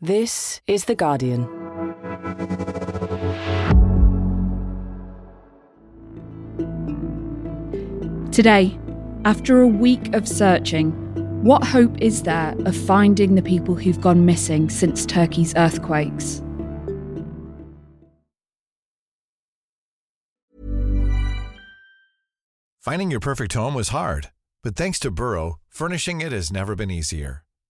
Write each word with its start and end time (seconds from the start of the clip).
This 0.00 0.60
is 0.66 0.86
The 0.86 0.96
Guardian. 0.96 1.44
Today, 8.32 8.76
after 9.24 9.62
a 9.62 9.68
week 9.68 10.12
of 10.12 10.26
searching, 10.26 10.90
what 11.44 11.62
hope 11.62 11.96
is 12.02 12.24
there 12.24 12.56
of 12.66 12.76
finding 12.76 13.36
the 13.36 13.42
people 13.42 13.76
who've 13.76 14.00
gone 14.00 14.26
missing 14.26 14.68
since 14.68 15.06
Turkey's 15.06 15.54
earthquakes? 15.54 16.42
Finding 22.80 23.12
your 23.12 23.20
perfect 23.20 23.52
home 23.54 23.74
was 23.74 23.90
hard, 23.90 24.32
but 24.64 24.74
thanks 24.74 24.98
to 24.98 25.12
Burrow, 25.12 25.60
furnishing 25.68 26.20
it 26.20 26.32
has 26.32 26.52
never 26.52 26.74
been 26.74 26.90
easier. 26.90 27.43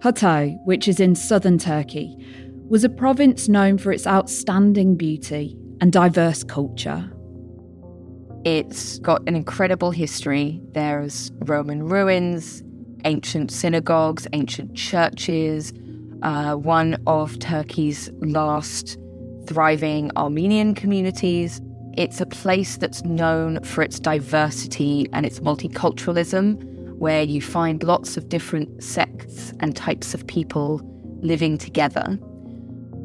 Hatay, 0.00 0.58
which 0.64 0.88
is 0.88 1.00
in 1.00 1.14
southern 1.14 1.58
Turkey, 1.58 2.16
was 2.68 2.84
a 2.84 2.88
province 2.88 3.48
known 3.48 3.78
for 3.78 3.92
its 3.92 4.06
outstanding 4.06 4.96
beauty 4.96 5.56
and 5.80 5.92
diverse 5.92 6.42
culture. 6.44 7.10
It's 8.44 8.98
got 9.00 9.22
an 9.26 9.34
incredible 9.34 9.90
history. 9.90 10.60
There's 10.72 11.32
Roman 11.46 11.84
ruins, 11.84 12.62
ancient 13.04 13.50
synagogues, 13.50 14.26
ancient 14.32 14.74
churches, 14.74 15.72
uh, 16.22 16.54
one 16.54 17.00
of 17.06 17.38
Turkey's 17.38 18.10
last 18.20 18.98
thriving 19.46 20.10
Armenian 20.16 20.74
communities. 20.74 21.60
It's 21.96 22.20
a 22.20 22.26
place 22.26 22.76
that's 22.76 23.04
known 23.04 23.62
for 23.62 23.82
its 23.82 23.98
diversity 23.98 25.06
and 25.12 25.24
its 25.24 25.40
multiculturalism, 25.40 26.75
where 26.98 27.22
you 27.22 27.42
find 27.42 27.82
lots 27.82 28.16
of 28.16 28.28
different 28.28 28.82
sects 28.82 29.52
and 29.60 29.76
types 29.76 30.14
of 30.14 30.26
people 30.26 30.80
living 31.22 31.58
together. 31.58 32.18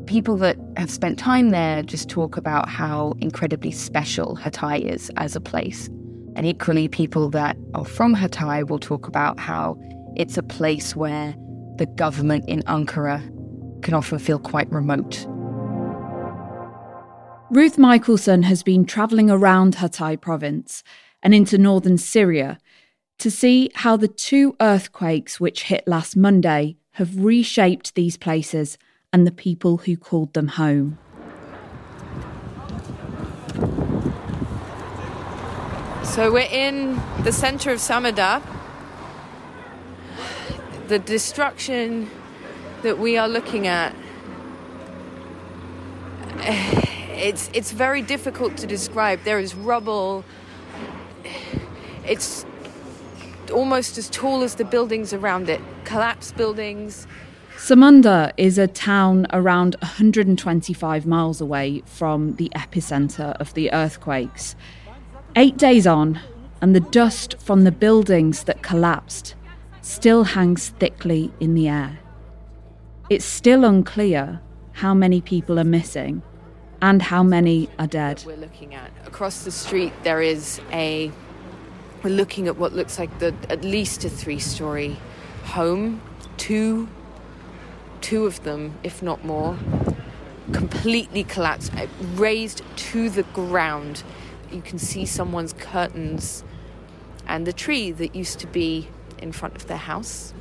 People 0.06 0.38
that 0.38 0.58
have 0.78 0.89
spent 0.89 1.20
time 1.20 1.50
there 1.50 1.83
just 1.83 2.09
talk 2.09 2.38
about 2.38 2.70
how 2.70 3.14
incredibly 3.20 3.72
special 3.72 4.38
Hatay 4.38 4.81
is 4.81 5.11
as 5.17 5.36
a 5.36 5.42
place. 5.42 5.88
And 6.36 6.45
equally, 6.45 6.88
people 6.88 7.30
that 7.31 7.58
are 7.73 7.86
from 7.86 8.16
Hatay 8.16 8.70
will 8.70 8.80
talk 8.80 9.08
about 9.08 9.39
how 9.39 9.78
it's 10.16 10.38
a 10.38 10.44
place 10.44 10.95
where 10.95 11.36
the 11.78 11.86
government 11.86 12.45
in 12.48 12.61
Ankara 12.64 13.22
can 13.81 13.94
often 13.94 14.20
feel 14.20 14.39
quite 14.39 14.72
remote. 14.72 15.26
Ruth 17.50 17.78
Michaelson 17.78 18.44
has 18.44 18.64
been 18.64 18.86
travelling 18.86 19.30
around 19.30 19.76
Hatay 19.76 20.22
province 20.22 20.83
and 21.22 21.33
into 21.33 21.58
northern 21.58 21.98
Syria 21.98 22.58
to 23.22 23.30
see 23.30 23.69
how 23.75 23.95
the 23.95 24.08
two 24.08 24.55
earthquakes 24.59 25.39
which 25.39 25.64
hit 25.64 25.88
last 25.88 26.17
Monday 26.17 26.75
have 26.94 27.23
reshaped 27.23 27.94
these 27.94 28.17
places 28.17 28.80
and 29.14 29.27
the 29.27 29.31
people 29.31 29.77
who 29.77 29.95
called 29.95 30.33
them 30.33 30.47
home. 30.47 30.97
So 36.03 36.31
we're 36.31 36.49
in 36.49 36.99
the 37.21 37.32
center 37.32 37.70
of 37.70 37.77
Samandağ. 37.77 38.42
The 40.88 40.98
destruction 40.98 42.09
that 42.82 42.98
we 42.98 43.17
are 43.17 43.30
looking 43.30 43.67
at 43.67 43.95
it's 46.42 47.52
it's 47.53 47.71
very 47.71 48.02
difficult 48.02 48.58
to 48.58 48.65
describe. 48.65 49.20
There 49.26 49.38
is 49.38 49.53
rubble. 49.53 50.26
It's 52.03 52.48
almost 53.52 53.98
as 53.98 54.10
tall 54.10 54.44
as 54.44 54.56
the 54.56 54.66
buildings 54.66 55.14
around 55.14 55.50
it. 55.50 55.62
Collapsed 55.84 56.36
buildings. 56.36 57.08
Samandağ 57.58 58.32
is 58.38 58.58
a 58.58 58.67
town 58.67 59.28
around 59.32 59.76
125 59.82 61.06
miles 61.06 61.42
away 61.42 61.84
from 61.86 62.36
the 62.38 62.50
epicenter 62.56 63.34
of 63.39 63.54
the 63.54 63.72
earthquakes. 63.72 64.56
Eight 65.36 65.58
days 65.58 65.86
on, 65.86 66.20
and 66.62 66.76
the 66.76 66.80
dust 66.80 67.36
from 67.39 67.64
the 67.64 67.72
buildings 67.72 68.44
that 68.45 68.62
collapsed 68.62 69.36
still 69.82 70.23
hangs 70.23 70.70
thickly 70.70 71.32
in 71.39 71.54
the 71.54 71.68
air. 71.68 72.00
It's 73.10 73.26
still 73.26 73.66
unclear 73.66 74.42
how 74.73 74.94
many 74.94 75.22
people 75.22 75.60
are 75.60 75.66
missing 75.66 76.22
and 76.82 77.02
how 77.02 77.23
many 77.23 77.70
are 77.78 77.88
dead. 77.88 78.23
We're 78.26 78.38
looking 78.38 78.73
at 78.73 78.92
across 79.06 79.44
the 79.44 79.52
street. 79.52 79.94
There 80.04 80.22
is 80.22 80.62
a. 80.72 81.12
We're 82.04 82.10
looking 82.10 82.48
at 82.48 82.58
what 82.58 82.73
looks 82.73 82.98
like 82.98 83.20
the 83.20 83.36
at 83.48 83.64
least 83.64 84.04
a 84.06 84.10
three-story 84.10 84.98
home. 85.44 86.02
Two, 86.38 86.89
two 88.02 88.26
of 88.26 88.44
them, 88.44 88.80
if 88.84 89.04
not 89.04 89.23
more, 89.23 89.58
completely 90.52 91.23
collapsed, 91.23 91.72
uh, 91.76 91.86
razed 92.16 92.64
to 92.76 93.10
the 93.10 93.22
ground. 93.22 94.04
You 94.52 94.62
can 94.64 94.80
see 94.80 95.06
someone's 95.06 95.54
curtains 95.54 96.44
and 97.28 97.45
the 97.45 97.54
tree 97.54 97.92
that 97.92 98.16
used 98.16 98.39
to 98.39 98.48
be 98.48 98.88
in 99.20 99.32
front 99.32 99.56
of 99.56 99.68
their 99.68 99.78
house, 99.78 100.33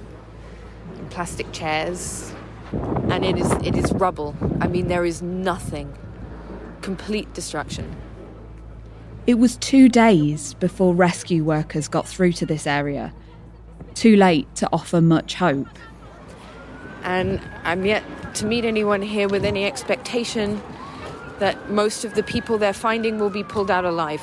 and 0.96 1.10
plastic 1.10 1.52
chairs, 1.52 2.32
and 2.72 3.22
it 3.22 3.36
is 3.36 3.52
it 3.62 3.76
is 3.76 3.92
rubble. 3.92 4.34
I 4.60 4.66
mean, 4.66 4.88
there 4.88 5.04
is 5.04 5.20
nothing 5.20 5.92
complete 6.80 7.34
destruction. 7.34 7.94
It 9.30 9.38
was 9.38 9.56
two 9.58 9.88
days 9.88 10.54
before 10.54 10.92
rescue 10.92 11.44
workers 11.44 11.86
got 11.86 12.08
through 12.08 12.32
to 12.32 12.46
this 12.46 12.66
area. 12.66 13.14
Too 13.94 14.16
late 14.16 14.52
to 14.56 14.68
offer 14.72 15.00
much 15.00 15.34
hope. 15.34 15.68
And 17.04 17.40
I'm 17.62 17.86
yet 17.86 18.02
to 18.34 18.44
meet 18.44 18.64
anyone 18.64 19.02
here 19.02 19.28
with 19.28 19.44
any 19.44 19.64
expectation 19.66 20.60
that 21.38 21.70
most 21.70 22.04
of 22.04 22.16
the 22.16 22.24
people 22.24 22.58
they're 22.58 22.72
finding 22.72 23.20
will 23.20 23.30
be 23.30 23.44
pulled 23.44 23.70
out 23.70 23.84
alive. 23.84 24.20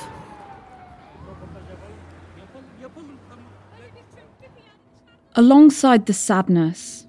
Alongside 5.36 6.04
the 6.04 6.12
sadness 6.12 7.06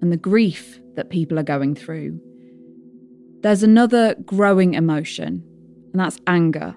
and 0.00 0.12
the 0.12 0.16
grief 0.16 0.78
that 0.94 1.10
people 1.10 1.36
are 1.36 1.42
going 1.42 1.74
through, 1.74 2.20
there's 3.40 3.64
another 3.64 4.14
growing 4.24 4.74
emotion, 4.74 5.42
and 5.90 5.98
that's 5.98 6.20
anger. 6.28 6.76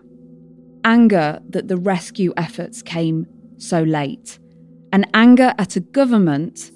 Anger 0.86 1.40
that 1.50 1.68
the 1.68 1.78
rescue 1.78 2.34
efforts 2.38 2.82
came 2.82 3.26
so 3.58 3.84
late, 3.84 4.40
and 4.92 5.08
anger 5.14 5.54
at 5.58 5.76
a 5.76 5.80
government 5.80 6.72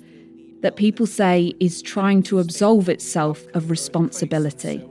that 0.61 0.75
people 0.75 1.05
say 1.05 1.53
is 1.59 1.81
trying 1.81 2.23
to 2.23 2.39
absolve 2.39 2.89
itself 2.89 3.45
of 3.53 3.69
responsibility. 3.69 4.83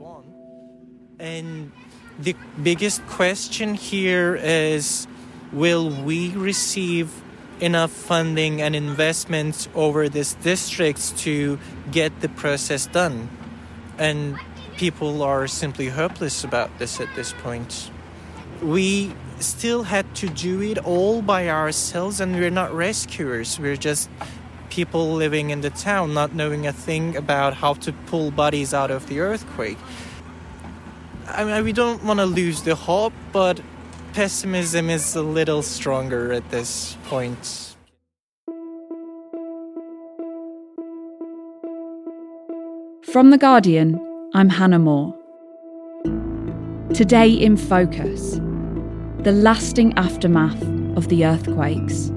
And 1.19 1.71
the 2.19 2.35
biggest 2.63 3.05
question 3.07 3.73
here 3.73 4.35
is 4.35 5.07
will 5.51 5.89
we 5.89 6.31
receive 6.31 7.11
enough 7.59 7.91
funding 7.91 8.61
and 8.61 8.75
investment 8.75 9.67
over 9.73 10.09
these 10.09 10.35
districts 10.35 11.11
to 11.23 11.59
get 11.91 12.19
the 12.21 12.29
process 12.29 12.87
done? 12.87 13.29
And 13.97 14.37
people 14.77 15.23
are 15.23 15.47
simply 15.47 15.89
hopeless 15.89 16.43
about 16.43 16.77
this 16.77 16.99
at 16.99 17.13
this 17.15 17.33
point. 17.33 17.91
We 18.61 19.13
still 19.39 19.83
had 19.83 20.15
to 20.15 20.29
do 20.29 20.61
it 20.61 20.77
all 20.79 21.21
by 21.21 21.49
ourselves, 21.49 22.19
and 22.19 22.35
we're 22.35 22.49
not 22.49 22.73
rescuers. 22.73 23.59
We're 23.59 23.77
just 23.77 24.09
people 24.69 25.13
living 25.13 25.49
in 25.49 25.61
the 25.61 25.69
town, 25.69 26.13
not 26.13 26.33
knowing 26.33 26.67
a 26.67 26.73
thing 26.73 27.15
about 27.15 27.55
how 27.55 27.73
to 27.75 27.93
pull 28.07 28.31
bodies 28.31 28.73
out 28.73 28.91
of 28.91 29.07
the 29.07 29.19
earthquake. 29.19 29.77
I 31.27 31.43
mean, 31.43 31.63
we 31.63 31.73
don't 31.73 32.03
want 32.03 32.19
to 32.19 32.25
lose 32.25 32.63
the 32.63 32.75
hope, 32.75 33.13
but 33.31 33.61
pessimism 34.13 34.89
is 34.89 35.15
a 35.15 35.21
little 35.21 35.61
stronger 35.61 36.31
at 36.31 36.49
this 36.49 36.97
point. 37.05 37.75
From 43.11 43.29
The 43.31 43.37
Guardian, 43.37 43.99
I'm 44.33 44.49
Hannah 44.49 44.79
Moore. 44.79 45.15
Today 46.93 47.31
in 47.31 47.57
Focus 47.57 48.39
the 49.23 49.31
lasting 49.31 49.93
aftermath 49.97 50.61
of 50.95 51.09
the 51.09 51.25
earthquakes. 51.25 52.11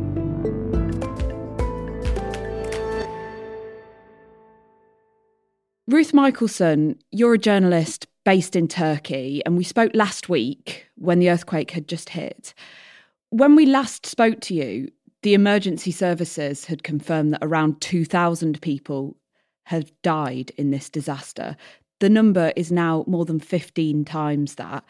Ruth 5.89 6.15
Michaelson, 6.15 6.99
you're 7.11 7.35
a 7.35 7.39
journalist 7.39 8.07
based 8.25 8.55
in 8.55 8.69
Turkey, 8.69 9.43
and 9.45 9.57
we 9.57 9.65
spoke 9.65 9.91
last 9.95 10.29
week 10.29 10.87
when 10.97 11.19
the 11.19 11.31
earthquake 11.31 11.73
had 11.73 11.89
just 11.89 12.11
hit. 12.11 12.55
When 13.31 13.57
we 13.57 13.67
last 13.67 14.07
spoke 14.07 14.41
to 14.43 14.55
you, 14.55 14.93
the 15.23 15.35
emergency 15.35 15.91
services 15.91 16.67
had 16.67 16.83
confirmed 16.83 17.33
that 17.33 17.43
around 17.43 17.81
2,000 17.81 18.61
people 18.61 19.17
had 19.65 19.91
died 20.03 20.53
in 20.57 20.71
this 20.71 20.89
disaster. 20.89 21.57
The 21.99 22.11
number 22.11 22.53
is 22.57 22.71
now 22.71 23.05
more 23.07 23.25
than 23.25 23.41
15 23.41 24.05
times 24.05 24.55
that. 24.57 24.85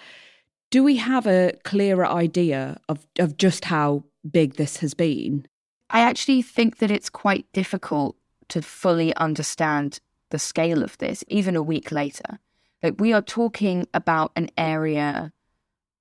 Do 0.70 0.84
we 0.84 0.96
have 0.96 1.26
a 1.26 1.52
clearer 1.64 2.06
idea 2.06 2.80
of, 2.88 3.04
of 3.18 3.36
just 3.36 3.64
how 3.64 4.04
big 4.30 4.54
this 4.54 4.76
has 4.78 4.94
been? 4.94 5.46
I 5.90 6.00
actually 6.00 6.42
think 6.42 6.78
that 6.78 6.92
it's 6.92 7.10
quite 7.10 7.52
difficult 7.52 8.16
to 8.50 8.62
fully 8.62 9.14
understand 9.16 9.98
the 10.30 10.38
scale 10.38 10.84
of 10.84 10.96
this, 10.98 11.24
even 11.26 11.56
a 11.56 11.62
week 11.62 11.90
later. 11.90 12.38
Like, 12.84 13.00
we 13.00 13.12
are 13.12 13.20
talking 13.20 13.88
about 13.92 14.30
an 14.36 14.48
area 14.56 15.32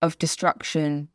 of 0.04 0.20
destruction 0.20 1.10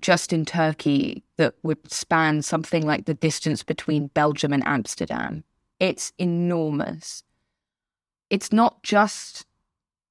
just 0.00 0.32
in 0.32 0.44
Turkey 0.44 1.24
that 1.36 1.54
would 1.62 1.90
span 1.90 2.42
something 2.42 2.86
like 2.86 3.06
the 3.06 3.14
distance 3.14 3.62
between 3.62 4.08
Belgium 4.08 4.52
and 4.52 4.62
Amsterdam. 4.66 5.42
It's 5.78 6.12
enormous. 6.18 7.24
It's 8.28 8.52
not 8.52 8.82
just 8.82 9.46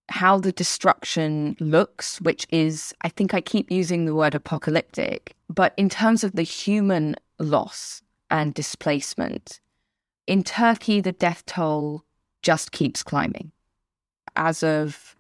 how 0.10 0.38
the 0.38 0.52
destruction 0.52 1.56
looks, 1.60 2.20
which 2.22 2.46
is, 2.50 2.94
I 3.02 3.10
think 3.10 3.34
I 3.34 3.42
keep 3.42 3.72
using 3.72 4.06
the 4.06 4.16
word 4.16 4.36
apocalyptic, 4.36 5.36
but 5.50 5.74
in 5.78 5.90
terms 5.90 6.24
of 6.24 6.34
the 6.34 6.44
human 6.44 7.16
loss 7.38 8.02
and 8.30 8.54
displacement, 8.54 9.60
in 10.28 10.44
Turkey, 10.44 11.02
the 11.02 11.12
death 11.12 11.46
toll 11.46 12.04
just 12.42 12.72
keeps 12.72 13.04
climbing. 13.04 13.52
As 14.36 14.64
of 14.64 15.16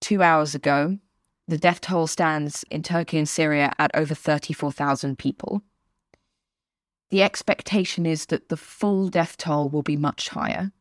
two 0.00 0.22
hours 0.22 0.54
ago, 0.54 0.98
the 1.48 1.58
death 1.58 1.80
toll 1.80 2.06
stands 2.06 2.64
in 2.70 2.82
Turkey 2.82 3.18
and 3.18 3.28
Syria 3.28 3.72
at 3.78 3.90
over 3.94 4.14
34,000 4.14 5.18
people. 5.18 5.62
The 7.10 7.22
expectation 7.22 8.06
is 8.06 8.26
that 8.26 8.48
the 8.48 8.56
full 8.56 9.08
death 9.08 9.36
toll 9.36 9.68
will 9.68 9.82
be 9.82 9.96
much 9.96 10.30
higher. 10.30 10.72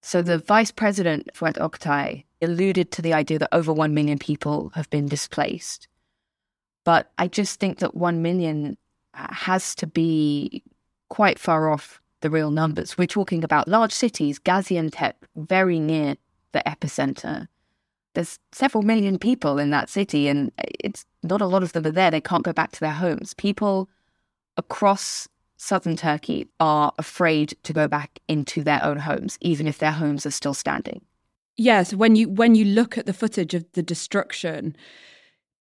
So 0.00 0.22
the 0.22 0.38
vice 0.38 0.70
president, 0.70 1.30
Fuat 1.34 1.56
Oktay, 1.56 2.24
alluded 2.40 2.90
to 2.92 3.02
the 3.02 3.14
idea 3.14 3.38
that 3.38 3.54
over 3.54 3.72
1 3.72 3.94
million 3.94 4.18
people 4.18 4.70
have 4.74 4.88
been 4.90 5.06
displaced. 5.06 5.88
But 6.84 7.10
I 7.18 7.28
just 7.28 7.60
think 7.60 7.78
that 7.80 7.94
1 7.94 8.22
million 8.22 8.78
uh, 9.14 9.32
has 9.32 9.74
to 9.76 9.86
be 9.86 10.62
quite 11.08 11.38
far 11.38 11.70
off 11.70 12.00
the 12.20 12.30
real 12.30 12.50
numbers. 12.50 12.96
We're 12.96 13.06
talking 13.06 13.44
about 13.44 13.68
large 13.68 13.92
cities, 13.92 14.38
Gaziantep, 14.38 15.14
very 15.36 15.78
near 15.78 16.16
the 16.52 16.62
epicenter. 16.66 17.48
There's 18.14 18.38
several 18.52 18.82
million 18.82 19.18
people 19.18 19.58
in 19.58 19.70
that 19.70 19.88
city, 19.88 20.28
and 20.28 20.50
it's 20.58 21.04
not 21.22 21.40
a 21.40 21.46
lot 21.46 21.62
of 21.62 21.72
them 21.72 21.86
are 21.86 21.90
there. 21.90 22.10
They 22.10 22.20
can't 22.20 22.44
go 22.44 22.52
back 22.52 22.72
to 22.72 22.80
their 22.80 22.92
homes. 22.92 23.34
People 23.34 23.88
across 24.56 25.28
southern 25.58 25.96
Turkey 25.96 26.46
are 26.58 26.92
afraid 26.98 27.54
to 27.64 27.72
go 27.74 27.86
back 27.86 28.20
into 28.28 28.62
their 28.64 28.82
own 28.82 28.98
homes, 28.98 29.36
even 29.42 29.66
if 29.66 29.78
their 29.78 29.92
homes 29.92 30.24
are 30.24 30.30
still 30.30 30.54
standing. 30.54 31.02
Yes, 31.56 31.92
when 31.92 32.16
you 32.16 32.30
when 32.30 32.54
you 32.54 32.64
look 32.64 32.96
at 32.96 33.04
the 33.04 33.12
footage 33.12 33.52
of 33.52 33.66
the 33.72 33.82
destruction, 33.82 34.76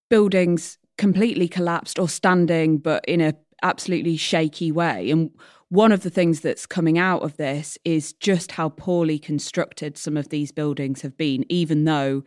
buildings 0.09 0.77
completely 0.97 1.47
collapsed 1.47 1.99
or 1.99 2.07
standing, 2.07 2.77
but 2.77 3.03
in 3.05 3.19
a 3.19 3.33
absolutely 3.63 4.15
shaky 4.15 4.71
way. 4.71 5.09
And 5.09 5.31
one 5.69 5.91
of 5.91 6.03
the 6.03 6.11
things 6.11 6.41
that's 6.41 6.67
coming 6.67 6.99
out 6.99 7.23
of 7.23 7.37
this 7.37 7.77
is 7.83 8.13
just 8.13 8.51
how 8.51 8.69
poorly 8.69 9.17
constructed 9.17 9.97
some 9.97 10.15
of 10.15 10.29
these 10.29 10.51
buildings 10.51 11.01
have 11.01 11.17
been, 11.17 11.43
even 11.49 11.83
though 11.83 12.23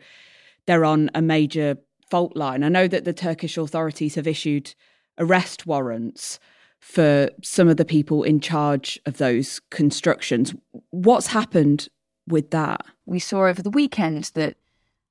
they're 0.65 0.85
on 0.85 1.09
a 1.15 1.21
major 1.21 1.77
fault 2.09 2.35
line. 2.35 2.63
I 2.63 2.69
know 2.69 2.87
that 2.89 3.05
the 3.05 3.13
Turkish 3.13 3.57
authorities 3.57 4.15
have 4.15 4.27
issued 4.27 4.75
arrest 5.17 5.65
warrants 5.65 6.39
for 6.81 7.29
some 7.43 7.69
of 7.69 7.77
the 7.77 7.85
people 7.85 8.23
in 8.23 8.39
charge 8.41 8.99
of 9.05 9.17
those 9.17 9.61
constructions. 9.69 10.53
What's 10.89 11.27
happened 11.27 11.87
with 12.27 12.49
that? 12.51 12.83
We 13.05 13.19
saw 13.19 13.45
over 13.45 13.61
the 13.61 13.69
weekend 13.69 14.31
that 14.33 14.57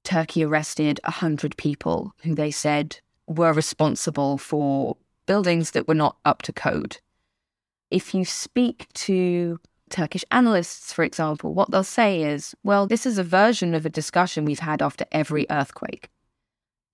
Turkey 0.02 0.44
arrested 0.44 1.00
100 1.05 1.56
people 1.56 2.12
who 2.22 2.34
they 2.34 2.50
said 2.50 2.99
were 3.26 3.52
responsible 3.52 4.37
for 4.37 4.96
buildings 5.26 5.70
that 5.70 5.87
were 5.87 5.94
not 5.94 6.17
up 6.25 6.43
to 6.43 6.52
code. 6.52 6.99
If 7.90 8.14
you 8.14 8.25
speak 8.25 8.88
to 8.94 9.61
Turkish 9.90 10.25
analysts, 10.32 10.93
for 10.93 11.05
example, 11.05 11.55
what 11.55 11.70
they'll 11.70 11.84
say 11.84 12.22
is, 12.22 12.55
well, 12.64 12.87
this 12.87 13.06
is 13.06 13.17
a 13.17 13.25
version 13.25 13.75
of 13.75 13.87
a 13.87 13.90
discussion 13.90 14.44
we've 14.44 14.61
had 14.61 14.82
after 14.82 15.05
every 15.12 15.46
earthquake 15.50 16.08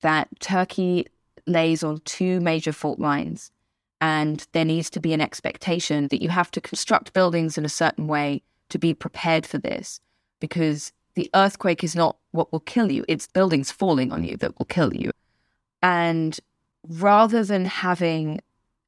that 0.02 0.28
Turkey 0.40 1.06
lays 1.46 1.82
on 1.82 2.00
two 2.04 2.40
major 2.40 2.72
fault 2.72 2.98
lines 2.98 3.50
and 4.00 4.46
there 4.52 4.64
needs 4.64 4.90
to 4.90 5.00
be 5.00 5.12
an 5.12 5.20
expectation 5.20 6.08
that 6.08 6.22
you 6.22 6.28
have 6.28 6.50
to 6.52 6.60
construct 6.60 7.12
buildings 7.12 7.56
in 7.56 7.64
a 7.64 7.70
certain 7.70 8.06
way 8.06 8.42
to 8.68 8.78
be 8.78 8.92
prepared 8.92 9.46
for 9.46 9.58
this 9.58 10.00
because 10.40 10.92
the 11.14 11.30
earthquake 11.34 11.82
is 11.82 11.96
not 11.96 12.16
what 12.32 12.52
will 12.52 12.60
kill 12.60 12.92
you, 12.92 13.04
it's 13.08 13.26
buildings 13.26 13.70
falling 13.70 14.12
on 14.12 14.22
you 14.22 14.36
that 14.36 14.58
will 14.58 14.66
kill 14.66 14.94
you. 14.94 15.10
And 15.82 16.38
rather 16.86 17.42
than 17.42 17.64
having 17.64 18.40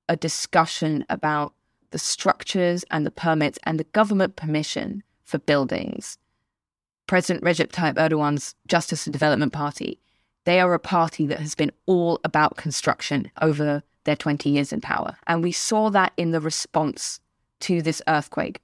a 0.08 0.16
discussion 0.16 1.04
about 1.08 1.54
the 1.90 1.98
structures 1.98 2.84
and 2.90 3.06
the 3.06 3.10
permits 3.10 3.58
and 3.64 3.80
the 3.80 3.84
government 3.84 4.36
permission 4.36 5.02
for 5.24 5.38
buildings, 5.38 6.18
President 7.06 7.44
Recep 7.44 7.68
Tayyip 7.68 7.94
Erdogan's 7.94 8.54
Justice 8.66 9.06
and 9.06 9.12
Development 9.12 9.52
Party, 9.52 9.98
they 10.44 10.60
are 10.60 10.74
a 10.74 10.78
party 10.78 11.26
that 11.26 11.40
has 11.40 11.54
been 11.54 11.72
all 11.86 12.20
about 12.24 12.56
construction 12.56 13.30
over 13.40 13.82
their 14.08 14.16
20 14.16 14.48
years 14.48 14.72
in 14.72 14.80
power. 14.80 15.16
And 15.26 15.42
we 15.42 15.52
saw 15.52 15.90
that 15.90 16.12
in 16.16 16.30
the 16.30 16.40
response 16.40 17.20
to 17.60 17.82
this 17.82 18.00
earthquake. 18.08 18.62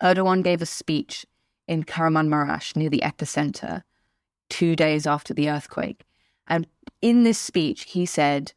Erdogan 0.00 0.44
gave 0.44 0.62
a 0.62 0.66
speech 0.66 1.26
in 1.66 1.82
Kahramanmaraş 1.82 2.76
near 2.76 2.88
the 2.88 3.02
epicenter 3.04 3.82
two 4.48 4.76
days 4.76 5.08
after 5.08 5.34
the 5.34 5.50
earthquake. 5.50 6.04
And 6.46 6.68
in 7.02 7.24
this 7.24 7.38
speech, 7.38 7.82
he 7.84 8.06
said, 8.06 8.52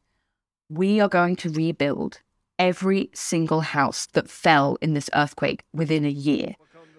We 0.70 1.00
are 1.00 1.10
going 1.10 1.36
to 1.38 1.50
rebuild 1.50 2.22
every 2.60 3.10
single 3.14 3.62
house 3.62 4.06
that 4.14 4.30
fell 4.30 4.78
in 4.80 4.94
this 4.94 5.10
earthquake 5.16 5.64
within 5.74 6.06
a 6.06 6.10
year. 6.10 6.56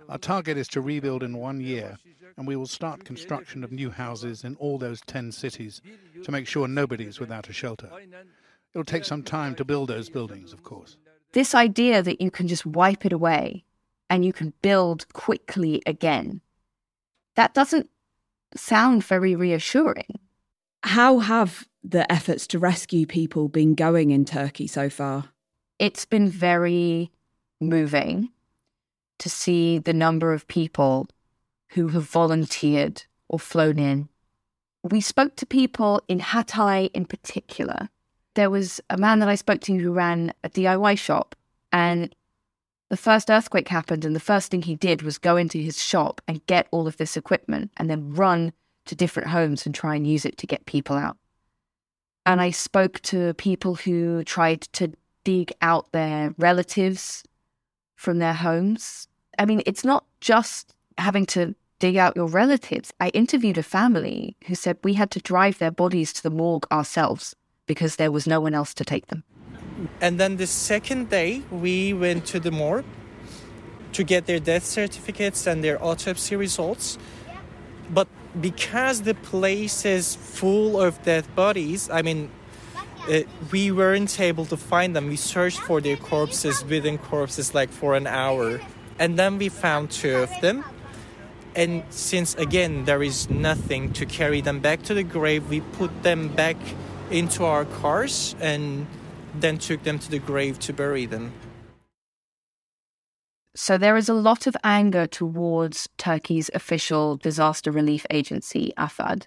Our 0.09 0.19
target 0.19 0.57
is 0.57 0.67
to 0.69 0.81
rebuild 0.81 1.23
in 1.23 1.37
one 1.37 1.61
year, 1.61 1.99
and 2.37 2.49
we 2.49 2.57
will 2.57 2.67
start 2.67 3.05
construction 3.05 3.63
of 3.63 3.71
new 3.71 3.91
houses 3.91 4.43
in 4.43 4.57
all 4.57 4.79
those 4.79 5.03
10 5.03 5.31
cities 5.31 5.83
to 6.25 6.33
make 6.33 6.49
sure 6.49 6.67
nobody 6.67 7.05
is 7.05 7.21
without 7.21 7.49
a 7.49 7.53
shelter. 7.53 7.91
It'll 8.75 8.85
take 8.85 9.05
some 9.05 9.23
time 9.23 9.55
to 9.57 9.65
build 9.65 9.89
those 9.89 10.09
buildings, 10.09 10.53
of 10.53 10.63
course. 10.63 10.97
This 11.33 11.55
idea 11.55 12.03
that 12.03 12.21
you 12.21 12.31
can 12.31 12.49
just 12.49 12.67
wipe 12.67 13.05
it 13.05 13.13
away 13.13 13.65
and 14.11 14.25
you 14.25 14.33
can 14.33 14.53
build 14.63 15.11
quickly 15.13 15.83
again, 15.87 16.41
that 17.35 17.55
doesn't 17.55 17.89
sound 18.57 19.05
very 19.05 19.35
reassuring. 19.35 20.19
How 20.83 21.19
have 21.19 21.69
the 21.83 22.11
efforts 22.11 22.47
to 22.49 22.59
rescue 22.59 23.07
people 23.07 23.49
been 23.49 23.75
going 23.75 24.11
in 24.11 24.25
Turkey 24.25 24.67
so 24.67 24.89
far? 24.89 25.31
It's 25.79 26.05
been 26.05 26.29
very 26.29 27.11
moving 27.61 28.31
to 29.19 29.29
see 29.29 29.79
the 29.79 29.93
number 29.93 30.33
of 30.33 30.49
people 30.49 31.09
who 31.71 31.89
have 31.89 32.05
volunteered 32.05 33.05
or 33.29 33.39
flown 33.39 33.79
in. 33.79 34.09
We 34.83 35.01
spoke 35.01 35.37
to 35.37 35.47
people 35.47 36.01
in 36.09 36.21
Hatay 36.21 36.91
in 36.95 37.05
particular 37.05 37.91
there 38.39 38.51
was 38.51 38.81
a 38.89 38.97
man 38.97 39.19
that 39.19 39.29
I 39.29 39.35
spoke 39.35 39.61
to 39.63 39.77
who 39.77 39.91
ran 39.91 40.33
a 40.45 40.49
DIY 40.49 40.97
shop, 40.97 41.35
and 41.73 42.15
the 42.89 42.97
first 42.97 43.31
earthquake 43.31 43.67
happened, 43.67 44.05
and 44.05 44.15
the 44.15 44.21
first 44.21 44.49
thing 44.49 44.63
he 44.63 44.77
did 44.77 45.03
was 45.03 45.19
go 45.19 45.37
into 45.37 45.59
his 45.59 45.83
shop 45.83 46.21
and 46.29 46.47
get 46.47 46.69
all 46.71 46.87
of 46.87 46.99
this 46.99 47.17
equipment 47.17 47.73
and 47.79 47.91
then 47.91 48.15
run 48.15 48.53
to 48.85 48.95
different 48.95 49.31
homes 49.31 49.67
and 49.67 49.75
try 49.75 49.97
and 49.97 50.07
use 50.07 50.25
it 50.25 50.39
to 50.39 50.47
get 50.47 50.67
people 50.67 50.95
out. 50.95 51.17
And 52.27 52.41
I 52.41 52.51
spoke 52.53 53.01
to 53.11 53.35
people 53.35 53.75
who 53.75 54.23
tried 54.23 54.61
to 54.75 54.93
dig 55.25 55.53
out 55.61 55.91
their 55.91 56.33
relatives 56.39 57.25
from 57.97 58.21
their 58.21 58.35
homes. 58.35 59.09
I 59.37 59.47
mean, 59.47 59.63
it's 59.67 59.85
not 59.85 60.05
just 60.21 60.77
having 60.97 61.27
to 61.27 61.57
dig 61.81 61.97
out 61.97 62.15
your 62.15 62.29
relatives. 62.29 62.93
I 63.01 63.09
interviewed 63.09 63.59
a 63.59 63.65
family 63.65 64.37
who 64.47 64.55
said 64.55 64.79
we 64.85 64.95
had 64.95 65.11
to 65.11 65.19
drive 65.19 65.59
their 65.59 65.73
bodies 65.73 66.13
to 66.13 66.23
the 66.23 66.31
morgue 66.31 66.69
ourselves 66.71 67.35
because 67.69 67.95
there 67.97 68.11
was 68.11 68.27
no 68.27 68.41
one 68.41 68.55
else 68.55 68.75
to 68.75 68.85
take 68.85 69.07
them. 69.07 69.23
And 70.01 70.19
then 70.19 70.39
the 70.39 70.49
second 70.49 71.11
day, 71.11 71.43
we 71.53 71.93
went 71.93 72.27
to 72.27 72.41
the 72.41 72.51
morgue 72.51 72.85
to 73.93 74.03
get 74.03 74.27
their 74.27 74.41
death 74.41 74.65
certificates 74.65 75.47
and 75.47 75.63
their 75.63 75.83
autopsy 75.83 76.35
results. 76.35 76.99
But 77.91 78.09
because 78.41 79.03
the 79.03 79.15
place 79.15 79.85
is 79.85 80.17
full 80.17 80.81
of 80.81 81.01
dead 81.05 81.25
bodies, 81.37 81.89
I 81.89 82.03
mean, 82.03 82.31
uh, 83.09 83.21
we 83.53 83.71
weren't 83.71 84.21
able 84.21 84.45
to 84.47 84.57
find 84.57 84.95
them. 84.97 85.07
We 85.07 85.17
searched 85.17 85.61
for 85.61 85.81
their 85.81 85.97
corpses 85.97 86.65
within 86.65 86.99
corpses 86.99 87.55
like 87.55 87.71
for 87.71 87.95
an 87.95 88.07
hour. 88.07 88.61
And 88.99 89.19
then 89.19 89.39
we 89.39 89.49
found 89.49 89.91
two 89.91 90.17
of 90.17 90.31
them. 90.41 90.65
And 91.55 91.83
since 91.91 92.35
again 92.35 92.85
there 92.85 93.03
is 93.03 93.31
nothing 93.31 93.93
to 93.95 94.05
carry 94.07 94.41
them 94.41 94.61
back 94.61 94.83
to 94.85 94.95
the 94.95 95.03
grave, 95.03 95.49
we 95.49 95.61
put 95.61 96.03
them 96.03 96.29
back 96.29 96.57
into 97.11 97.45
our 97.45 97.65
cars 97.65 98.35
and 98.41 98.87
then 99.35 99.59
took 99.59 99.83
them 99.83 99.99
to 99.99 100.11
the 100.11 100.19
grave 100.19 100.59
to 100.61 100.73
bury 100.73 101.07
them. 101.07 101.33
So 103.55 103.77
there 103.77 103.97
is 103.97 104.09
a 104.09 104.15
lot 104.15 104.47
of 104.47 104.57
anger 104.63 105.07
towards 105.07 105.89
Turkey's 105.99 106.51
official 106.55 107.17
disaster 107.17 107.73
relief 107.73 108.07
agency, 108.09 108.73
AFAD. 108.79 109.27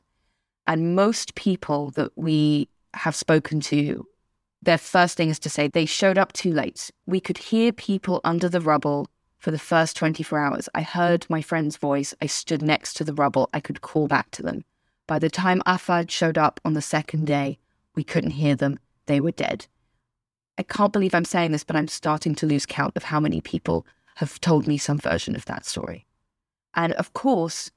And 0.65 0.95
most 0.95 1.35
people 1.35 1.91
that 1.91 2.11
we 2.15 2.69
have 2.93 3.15
spoken 3.15 3.59
to, 3.61 4.07
their 4.61 4.77
first 4.77 5.17
thing 5.17 5.29
is 5.29 5.39
to 5.39 5.49
say 5.49 5.67
they 5.67 5.85
showed 5.85 6.17
up 6.17 6.33
too 6.33 6.53
late. 6.53 6.91
We 7.05 7.19
could 7.19 7.39
hear 7.39 7.73
people 7.73 8.21
under 8.23 8.47
the 8.47 8.61
rubble 8.61 9.07
for 9.37 9.51
the 9.51 9.59
first 9.59 9.97
24 9.97 10.39
hours. 10.39 10.69
I 10.73 10.83
heard 10.83 11.25
my 11.29 11.41
friend's 11.41 11.77
voice. 11.77 12.13
I 12.21 12.27
stood 12.27 12.61
next 12.61 12.93
to 12.93 13.03
the 13.03 13.13
rubble. 13.13 13.49
I 13.53 13.59
could 13.59 13.81
call 13.81 14.07
back 14.07 14.29
to 14.31 14.43
them. 14.43 14.63
By 15.07 15.19
the 15.19 15.29
time 15.29 15.61
AFAD 15.65 16.09
showed 16.11 16.37
up 16.37 16.61
on 16.63 16.73
the 16.73 16.81
second 16.81 17.25
day, 17.25 17.57
we 17.95 18.03
couldn't 18.03 18.31
hear 18.31 18.55
them. 18.55 18.79
They 19.05 19.19
were 19.19 19.31
dead. 19.31 19.67
I 20.57 20.63
can't 20.63 20.93
believe 20.93 21.15
I'm 21.15 21.25
saying 21.25 21.51
this, 21.51 21.63
but 21.63 21.75
I'm 21.75 21.87
starting 21.87 22.35
to 22.35 22.45
lose 22.45 22.65
count 22.65 22.95
of 22.95 23.03
how 23.03 23.19
many 23.19 23.41
people 23.41 23.85
have 24.15 24.39
told 24.41 24.67
me 24.67 24.77
some 24.77 24.97
version 24.97 25.35
of 25.35 25.45
that 25.45 25.65
story. 25.65 26.05
And 26.73 26.93
of 26.93 27.13
course, 27.13 27.71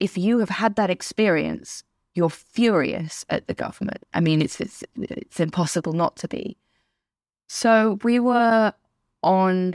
if 0.00 0.16
you 0.16 0.38
have 0.38 0.50
had 0.50 0.76
that 0.76 0.90
experience, 0.90 1.84
you're 2.14 2.30
furious 2.30 3.24
at 3.28 3.46
the 3.46 3.54
government. 3.54 4.04
I 4.12 4.20
mean, 4.20 4.40
it's, 4.40 4.60
it's, 4.60 4.84
it's 4.96 5.40
impossible 5.40 5.92
not 5.92 6.16
to 6.16 6.28
be. 6.28 6.56
So 7.48 7.98
we 8.02 8.18
were 8.18 8.72
on 9.22 9.74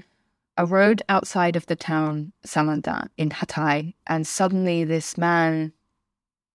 a 0.57 0.65
road 0.65 1.01
outside 1.07 1.55
of 1.55 1.65
the 1.67 1.75
town 1.75 2.33
Samandağ 2.45 3.09
in 3.17 3.29
Hatay, 3.29 3.93
and 4.07 4.27
suddenly 4.27 4.83
this 4.83 5.17
man 5.17 5.73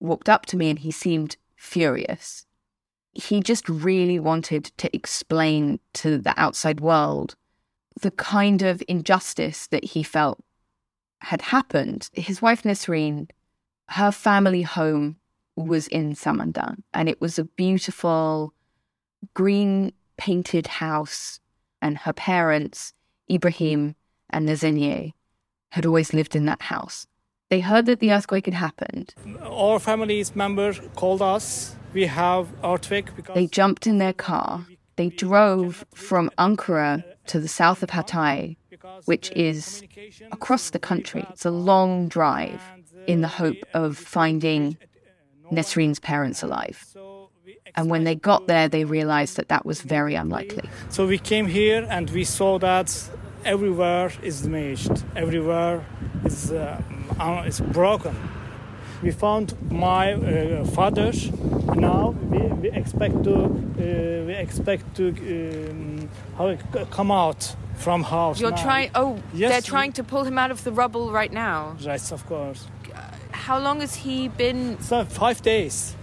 walked 0.01 0.29
up 0.29 0.45
to 0.47 0.57
me 0.57 0.71
and 0.71 0.79
he 0.79 0.91
seemed 0.91 1.37
furious. 1.57 2.47
He 3.15 3.41
just 3.41 3.69
really 3.69 4.19
wanted 4.19 4.73
to 4.79 4.95
explain 4.95 5.79
to 5.95 6.19
the 6.19 6.35
outside 6.37 6.81
world 6.81 7.37
the 8.01 8.11
kind 8.11 8.63
of 8.63 8.83
injustice 8.89 9.69
that 9.69 9.85
he 9.85 10.03
felt 10.03 10.43
had 11.21 11.43
happened. 11.43 12.11
His 12.13 12.43
wife 12.43 12.63
Nesreen, 12.63 13.31
her 13.91 14.11
family 14.11 14.63
home 14.63 15.17
was 15.57 15.87
in 15.89 16.15
Samandağ, 16.15 16.77
and 16.93 17.09
it 17.09 17.21
was 17.21 17.39
a 17.39 17.45
beautiful 17.45 18.53
green 19.33 19.93
painted 20.17 20.67
house. 20.67 21.41
And 21.81 21.99
her 21.99 22.13
parents, 22.13 22.95
Ibrahim 23.31 23.95
and 24.31 24.49
Nazenie, 24.49 25.13
had 25.71 25.87
always 25.87 26.15
lived 26.15 26.35
in 26.35 26.47
that 26.47 26.63
house. 26.63 27.07
They 27.51 27.61
heard 27.61 27.87
that 27.87 28.01
the 28.01 28.13
earthquake 28.13 28.47
had 28.47 28.55
happened. 28.55 29.15
Our 29.43 29.79
family's 29.79 30.35
member 30.35 30.73
called 30.97 31.23
us. 31.23 31.77
We 31.95 32.07
have 32.07 32.49
earthquake 32.63 33.15
because 33.17 33.35
They 33.35 33.47
jumped 33.47 33.87
in 33.87 33.99
their 33.99 34.13
car. 34.13 34.67
They 34.97 35.09
drove 35.09 35.85
from 35.95 36.31
Ankara 36.39 37.05
to 37.27 37.41
the 37.41 37.49
south 37.49 37.83
of 37.83 37.91
Hatay, 37.91 38.57
which 39.07 39.31
is 39.33 39.83
across 40.31 40.71
the 40.71 40.79
country. 40.79 41.25
It's 41.31 41.47
a 41.47 41.51
long 41.51 42.09
drive 42.09 42.61
in 43.07 43.21
the 43.21 43.29
hope 43.29 43.63
of 43.73 43.97
finding 43.97 44.77
Nesreen's 45.51 46.01
parents 46.01 46.43
alive. 46.43 46.85
And 47.77 47.91
when 47.91 48.05
they 48.05 48.15
got 48.15 48.47
there, 48.47 48.69
they 48.69 48.85
realized 48.85 49.37
that 49.37 49.49
that 49.49 49.65
was 49.67 49.83
very 49.83 50.15
unlikely. 50.15 50.69
So 50.91 51.07
we 51.07 51.19
came 51.19 51.47
here 51.47 51.87
and 51.91 52.11
we 52.11 52.25
saw 52.25 52.59
that 52.61 53.11
everywhere 53.45 54.13
is 54.23 54.43
damaged. 54.43 55.05
Everywhere 55.17 55.85
is 56.25 56.53
uh, 56.53 56.81
uh, 57.19 57.45
is 57.47 57.61
broken. 57.61 58.15
We 59.03 59.11
found 59.11 59.55
my 59.71 60.13
uh, 60.13 60.65
father. 60.67 61.13
Now 61.77 62.11
we, 62.31 62.39
we 62.63 62.71
expect 62.71 63.25
to 63.25 63.35
uh, 63.35 64.27
we 64.27 64.35
expect 64.35 64.95
to 64.97 65.09
um, 65.09 66.09
how 66.39 66.47
it 66.49 66.61
come 66.91 67.11
out 67.11 67.55
from 67.75 68.03
house. 68.05 68.41
You're 68.41 68.51
now. 68.51 68.63
trying. 68.63 68.91
Oh, 68.95 69.19
Yes, 69.33 69.51
they're 69.51 69.61
we- 69.61 69.77
trying 69.77 69.93
to 69.93 70.05
pull 70.05 70.25
him 70.25 70.39
out 70.39 70.51
of 70.51 70.63
the 70.65 70.73
rubble 70.73 71.11
right 71.13 71.33
now. 71.33 71.77
Yes, 71.81 72.13
of 72.13 72.25
course. 72.27 72.67
How 73.33 73.59
long 73.59 73.81
has 73.81 73.95
he 73.97 74.29
been? 74.29 74.81
So 74.81 75.05
five 75.05 75.43
days. 75.43 75.97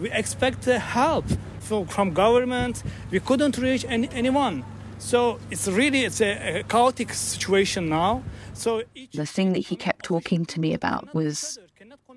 We 0.00 0.10
expect 0.10 0.66
uh, 0.66 0.78
help 0.78 1.24
from, 1.60 1.86
from 1.86 2.12
government. 2.12 2.82
We 3.10 3.20
couldn't 3.20 3.58
reach 3.58 3.84
any, 3.88 4.08
anyone. 4.12 4.64
So 4.98 5.38
it's 5.50 5.68
really 5.68 6.04
it's 6.04 6.20
a, 6.20 6.60
a 6.60 6.62
chaotic 6.62 7.12
situation 7.12 7.88
now. 7.88 8.22
So 8.54 8.82
each 8.94 9.12
The 9.12 9.26
thing 9.26 9.52
that 9.54 9.66
he 9.66 9.76
kept 9.76 10.04
talking 10.04 10.46
to 10.46 10.60
me 10.60 10.72
about 10.74 11.12
was 11.14 11.58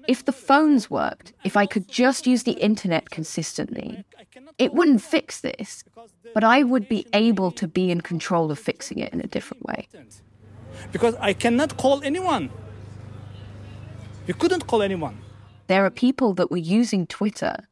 if 0.08 0.26
the 0.26 0.32
phones 0.32 0.90
worked, 0.90 1.34
if 1.44 1.58
I 1.58 1.66
could 1.66 1.88
just 1.88 2.28
use 2.28 2.44
the 2.44 2.54
internet 2.54 3.10
consistently, 3.10 4.04
it 4.58 4.74
wouldn't 4.74 5.02
fix 5.02 5.42
this, 5.42 5.84
but 6.34 6.44
I 6.44 6.64
would 6.64 6.88
be 6.88 7.06
able 7.14 7.52
to 7.52 7.68
be 7.68 7.92
in 7.92 8.02
control 8.02 8.52
of 8.52 8.60
fixing 8.60 9.00
it 9.00 9.14
in 9.14 9.22
a 9.22 9.28
different 9.28 9.64
way. 9.66 9.88
because 10.92 11.16
I 11.20 11.34
cannot 11.34 11.78
call 11.78 12.04
anyone. 12.04 12.50
You 14.28 14.34
couldn't 14.34 14.68
call 14.68 14.82
anyone. 14.82 15.20
There 15.68 15.86
are 15.86 15.90
people 15.90 16.34
that 16.36 16.52
were 16.52 16.58
using 16.58 17.08
Twitter 17.08 17.68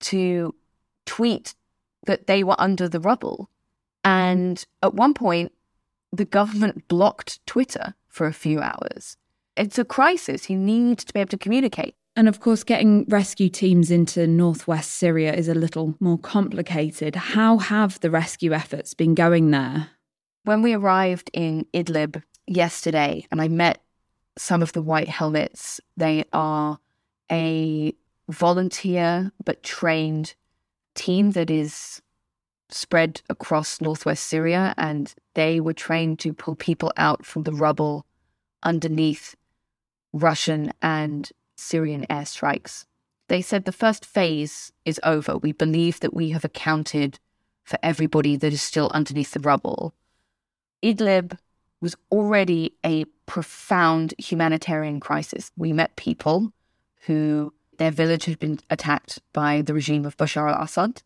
to 0.00 0.54
tweet 1.06 1.54
that 2.06 2.26
they 2.26 2.44
were 2.44 2.60
under 2.60 2.88
the 2.88 3.00
rubble. 3.00 3.48
And 4.04 4.64
at 4.82 4.94
one 4.94 5.14
point, 5.14 5.52
the 6.12 6.24
government 6.24 6.88
blocked 6.88 7.44
Twitter 7.46 7.94
for 8.08 8.26
a 8.26 8.32
few 8.32 8.60
hours. 8.60 9.16
It's 9.58 9.78
a 9.78 9.84
crisis. 9.84 10.48
You 10.48 10.56
need 10.56 10.98
to 10.98 11.12
be 11.12 11.20
able 11.20 11.30
to 11.30 11.38
communicate. 11.38 11.94
And 12.14 12.28
of 12.28 12.40
course, 12.40 12.64
getting 12.64 13.04
rescue 13.08 13.48
teams 13.48 13.90
into 13.90 14.26
northwest 14.26 14.92
Syria 14.92 15.34
is 15.34 15.48
a 15.48 15.54
little 15.54 15.94
more 16.00 16.18
complicated. 16.18 17.16
How 17.16 17.58
have 17.58 17.98
the 18.00 18.10
rescue 18.10 18.52
efforts 18.52 18.94
been 18.94 19.14
going 19.14 19.50
there? 19.50 19.90
When 20.44 20.62
we 20.62 20.74
arrived 20.74 21.30
in 21.32 21.66
Idlib 21.74 22.22
yesterday 22.46 23.26
and 23.30 23.40
I 23.40 23.48
met 23.48 23.82
some 24.36 24.62
of 24.62 24.72
the 24.72 24.82
white 24.82 25.08
helmets, 25.08 25.80
they 25.96 26.24
are 26.32 26.78
a 27.30 27.92
volunteer 28.28 29.32
but 29.44 29.62
trained 29.62 30.34
team 30.94 31.32
that 31.32 31.50
is 31.50 32.00
spread 32.70 33.22
across 33.28 33.80
northwest 33.80 34.26
Syria 34.26 34.74
and 34.76 35.14
they 35.34 35.60
were 35.60 35.72
trained 35.72 36.18
to 36.20 36.32
pull 36.32 36.54
people 36.54 36.92
out 36.96 37.24
from 37.24 37.42
the 37.42 37.52
rubble 37.52 38.06
underneath 38.62 39.34
Russian 40.12 40.72
and 40.80 41.30
Syrian 41.56 42.06
airstrikes. 42.08 42.84
They 43.28 43.42
said 43.42 43.64
the 43.64 43.72
first 43.72 44.06
phase 44.06 44.72
is 44.84 45.00
over. 45.04 45.36
We 45.36 45.52
believe 45.52 46.00
that 46.00 46.14
we 46.14 46.30
have 46.30 46.44
accounted 46.44 47.18
for 47.62 47.78
everybody 47.82 48.36
that 48.36 48.52
is 48.52 48.62
still 48.62 48.90
underneath 48.94 49.32
the 49.32 49.40
rubble. 49.40 49.94
Idlib 50.82 51.36
was 51.80 51.94
already 52.10 52.74
a 52.84 53.04
profound 53.26 54.14
humanitarian 54.18 55.00
crisis. 55.00 55.52
We 55.56 55.72
met 55.72 55.96
people 55.96 56.52
who 57.06 57.52
their 57.76 57.90
village 57.90 58.24
had 58.24 58.38
been 58.38 58.58
attacked 58.70 59.20
by 59.32 59.62
the 59.62 59.74
regime 59.74 60.04
of 60.04 60.16
Bashar 60.16 60.50
al 60.50 60.62
Assad 60.62 61.02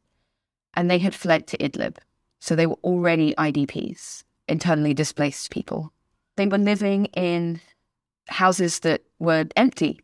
and 0.74 0.90
they 0.90 0.98
had 0.98 1.14
fled 1.14 1.46
to 1.48 1.58
Idlib. 1.58 1.96
So 2.40 2.56
they 2.56 2.66
were 2.66 2.78
already 2.82 3.34
IDPs, 3.34 4.24
internally 4.48 4.94
displaced 4.94 5.50
people. 5.50 5.92
They 6.36 6.46
were 6.46 6.58
living 6.58 7.06
in 7.06 7.60
houses 8.32 8.80
that 8.80 9.02
were 9.18 9.46
empty 9.56 10.00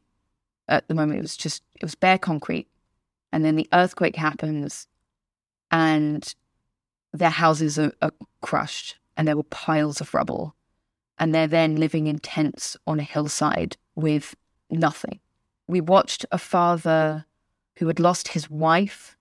at 0.68 0.86
the 0.88 0.94
moment. 0.94 1.18
It 1.18 1.22
was 1.22 1.36
just, 1.36 1.62
it 1.76 1.82
was 1.82 1.94
bare 1.94 2.18
concrete. 2.18 2.68
And 3.32 3.44
then 3.44 3.56
the 3.56 3.68
earthquake 3.72 4.16
happens 4.16 4.86
and 5.70 6.34
their 7.12 7.30
houses 7.30 7.78
are, 7.78 7.92
are 8.00 8.12
crushed 8.40 8.96
and 9.16 9.26
there 9.26 9.36
were 9.36 9.42
piles 9.42 10.00
of 10.00 10.14
rubble. 10.14 10.54
And 11.18 11.34
they're 11.34 11.48
then 11.48 11.76
living 11.76 12.06
in 12.06 12.20
tents 12.20 12.76
on 12.86 13.00
a 13.00 13.04
hillside 13.04 13.76
with 13.96 14.36
nothing. 14.70 15.18
We 15.66 15.80
watched 15.80 16.24
a 16.30 16.38
father 16.38 17.26
who 17.76 17.88
had 17.88 18.00
lost 18.00 18.28
his 18.28 18.48
wife 18.48 19.16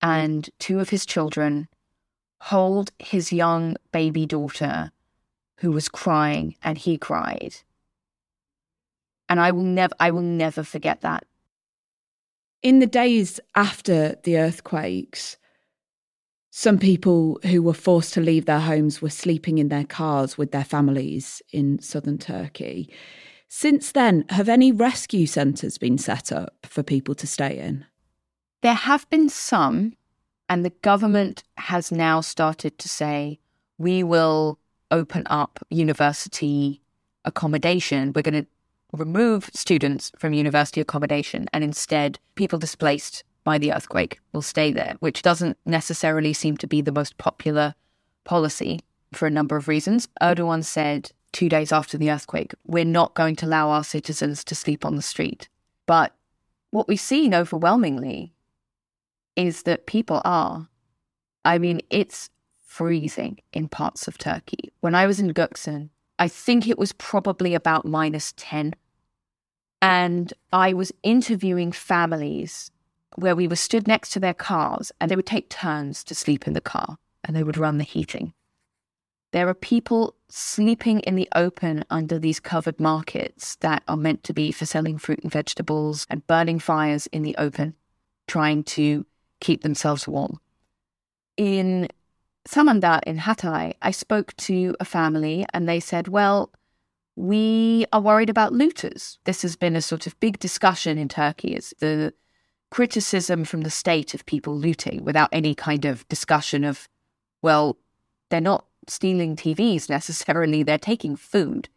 and 0.00 0.48
two 0.58 0.80
of 0.80 0.90
his 0.90 1.06
children 1.06 1.68
hold 2.40 2.90
his 2.98 3.32
young 3.32 3.76
baby 3.92 4.26
daughter 4.26 4.90
who 5.58 5.70
was 5.70 5.88
crying 5.88 6.56
and 6.62 6.76
he 6.76 6.98
cried. 6.98 7.56
And 9.28 9.40
I 9.40 9.50
will 9.50 9.62
never 9.62 9.94
I 10.00 10.10
will 10.10 10.22
never 10.22 10.62
forget 10.62 11.00
that. 11.00 11.24
In 12.62 12.78
the 12.78 12.86
days 12.86 13.40
after 13.54 14.16
the 14.24 14.38
earthquakes, 14.38 15.36
some 16.50 16.78
people 16.78 17.40
who 17.44 17.62
were 17.62 17.74
forced 17.74 18.14
to 18.14 18.20
leave 18.20 18.46
their 18.46 18.60
homes 18.60 19.02
were 19.02 19.10
sleeping 19.10 19.58
in 19.58 19.68
their 19.68 19.84
cars 19.84 20.38
with 20.38 20.52
their 20.52 20.64
families 20.64 21.42
in 21.52 21.80
southern 21.80 22.16
Turkey. 22.16 22.88
Since 23.48 23.92
then, 23.92 24.24
have 24.30 24.48
any 24.48 24.72
rescue 24.72 25.26
centres 25.26 25.78
been 25.78 25.98
set 25.98 26.32
up 26.32 26.54
for 26.64 26.82
people 26.82 27.14
to 27.16 27.26
stay 27.26 27.58
in? 27.58 27.84
There 28.62 28.74
have 28.74 29.08
been 29.10 29.28
some, 29.28 29.96
and 30.48 30.64
the 30.64 30.70
government 30.70 31.42
has 31.56 31.92
now 31.92 32.20
started 32.20 32.78
to 32.78 32.88
say, 32.88 33.40
we 33.76 34.02
will 34.02 34.58
open 34.90 35.24
up 35.26 35.58
university 35.70 36.80
accommodation. 37.24 38.12
We're 38.14 38.22
going 38.22 38.44
to 38.44 38.46
remove 38.92 39.50
students 39.54 40.12
from 40.18 40.32
university 40.32 40.80
accommodation 40.80 41.46
and 41.52 41.64
instead 41.64 42.18
people 42.34 42.58
displaced 42.58 43.24
by 43.42 43.58
the 43.58 43.72
earthquake 43.72 44.20
will 44.32 44.42
stay 44.42 44.72
there, 44.72 44.96
which 45.00 45.22
doesn't 45.22 45.58
necessarily 45.66 46.32
seem 46.32 46.56
to 46.56 46.66
be 46.66 46.80
the 46.80 46.92
most 46.92 47.18
popular 47.18 47.74
policy 48.24 48.80
for 49.12 49.26
a 49.26 49.30
number 49.30 49.56
of 49.56 49.68
reasons. 49.68 50.08
Erdogan 50.20 50.64
said 50.64 51.12
two 51.32 51.48
days 51.48 51.72
after 51.72 51.98
the 51.98 52.10
earthquake, 52.10 52.54
we're 52.64 52.84
not 52.84 53.14
going 53.14 53.36
to 53.36 53.46
allow 53.46 53.68
our 53.68 53.84
citizens 53.84 54.42
to 54.44 54.54
sleep 54.54 54.84
on 54.84 54.96
the 54.96 55.02
street. 55.02 55.48
But 55.86 56.14
what 56.70 56.88
we've 56.88 56.98
seen 56.98 57.34
overwhelmingly 57.34 58.32
is 59.36 59.64
that 59.64 59.86
people 59.86 60.22
are. 60.24 60.68
I 61.44 61.58
mean, 61.58 61.82
it's 61.90 62.30
freezing 62.64 63.40
in 63.52 63.68
parts 63.68 64.08
of 64.08 64.16
Turkey. 64.16 64.72
When 64.80 64.94
I 64.94 65.06
was 65.06 65.20
in 65.20 65.32
Göksun, 65.34 65.90
I 66.18 66.28
think 66.28 66.68
it 66.68 66.78
was 66.78 66.92
probably 66.92 67.54
about 67.54 67.84
minus 67.84 68.32
10. 68.36 68.74
And 69.82 70.32
I 70.52 70.72
was 70.72 70.92
interviewing 71.02 71.72
families 71.72 72.70
where 73.16 73.36
we 73.36 73.48
were 73.48 73.56
stood 73.56 73.86
next 73.86 74.10
to 74.10 74.20
their 74.20 74.34
cars 74.34 74.90
and 75.00 75.10
they 75.10 75.16
would 75.16 75.26
take 75.26 75.48
turns 75.48 76.02
to 76.04 76.14
sleep 76.14 76.46
in 76.46 76.52
the 76.52 76.60
car 76.60 76.98
and 77.22 77.36
they 77.36 77.42
would 77.42 77.58
run 77.58 77.78
the 77.78 77.84
heating. 77.84 78.32
There 79.32 79.48
are 79.48 79.54
people 79.54 80.14
sleeping 80.28 81.00
in 81.00 81.16
the 81.16 81.28
open 81.34 81.84
under 81.90 82.18
these 82.20 82.38
covered 82.38 82.78
markets 82.78 83.56
that 83.56 83.82
are 83.88 83.96
meant 83.96 84.22
to 84.24 84.32
be 84.32 84.52
for 84.52 84.64
selling 84.64 84.96
fruit 84.96 85.20
and 85.22 85.32
vegetables 85.32 86.06
and 86.08 86.26
burning 86.26 86.60
fires 86.60 87.08
in 87.08 87.22
the 87.22 87.34
open, 87.36 87.74
trying 88.28 88.62
to 88.64 89.04
keep 89.40 89.62
themselves 89.62 90.06
warm. 90.06 90.38
In 91.36 91.88
Samandağ 92.48 93.00
in 93.06 93.18
Hatay, 93.18 93.74
I 93.80 93.90
spoke 93.90 94.36
to 94.36 94.76
a 94.78 94.84
family 94.84 95.46
and 95.54 95.68
they 95.68 95.80
said, 95.80 96.08
well, 96.08 96.50
we 97.16 97.86
are 97.92 98.00
worried 98.00 98.28
about 98.28 98.52
looters. 98.52 99.18
This 99.24 99.42
has 99.42 99.56
been 99.56 99.76
a 99.76 99.82
sort 99.82 100.06
of 100.06 100.18
big 100.20 100.38
discussion 100.38 100.98
in 100.98 101.08
Turkey. 101.08 101.54
It's 101.54 101.72
the 101.78 102.12
criticism 102.70 103.44
from 103.44 103.62
the 103.62 103.70
state 103.70 104.14
of 104.14 104.26
people 104.26 104.56
looting 104.56 105.04
without 105.04 105.28
any 105.32 105.54
kind 105.54 105.84
of 105.84 106.06
discussion 106.08 106.64
of, 106.64 106.88
well, 107.40 107.78
they're 108.30 108.40
not 108.40 108.66
stealing 108.88 109.36
TVs 109.36 109.88
necessarily, 109.88 110.62
they're 110.62 110.76
taking 110.76 111.16
food. 111.16 111.68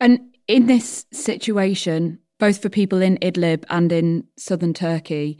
And 0.00 0.36
in 0.46 0.66
this 0.66 1.06
situation, 1.12 2.18
both 2.38 2.60
for 2.60 2.68
people 2.68 3.00
in 3.00 3.16
Idlib 3.18 3.64
and 3.70 3.90
in 3.90 4.24
southern 4.36 4.74
Turkey, 4.74 5.38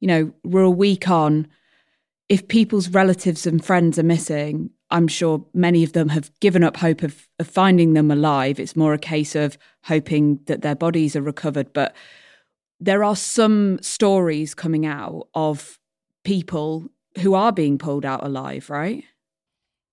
you 0.00 0.08
know, 0.08 0.32
we're 0.42 0.62
a 0.62 0.70
week 0.70 1.08
on. 1.08 1.46
If 2.28 2.48
people's 2.48 2.88
relatives 2.88 3.46
and 3.46 3.64
friends 3.64 3.98
are 3.98 4.04
missing, 4.04 4.70
I'm 4.90 5.08
sure 5.08 5.44
many 5.54 5.82
of 5.84 5.92
them 5.92 6.08
have 6.08 6.30
given 6.40 6.64
up 6.64 6.76
hope 6.76 7.02
of, 7.02 7.28
of 7.38 7.46
finding 7.46 7.94
them 7.94 8.10
alive. 8.10 8.60
It's 8.60 8.76
more 8.76 8.94
a 8.94 8.98
case 8.98 9.34
of 9.34 9.58
hoping 9.84 10.40
that 10.46 10.62
their 10.62 10.74
bodies 10.74 11.16
are 11.16 11.22
recovered. 11.22 11.72
But 11.72 11.94
there 12.78 13.02
are 13.04 13.16
some 13.16 13.78
stories 13.80 14.54
coming 14.54 14.86
out 14.86 15.28
of 15.34 15.78
people 16.24 16.88
who 17.20 17.34
are 17.34 17.52
being 17.52 17.78
pulled 17.78 18.04
out 18.04 18.24
alive, 18.24 18.68
right? 18.70 19.04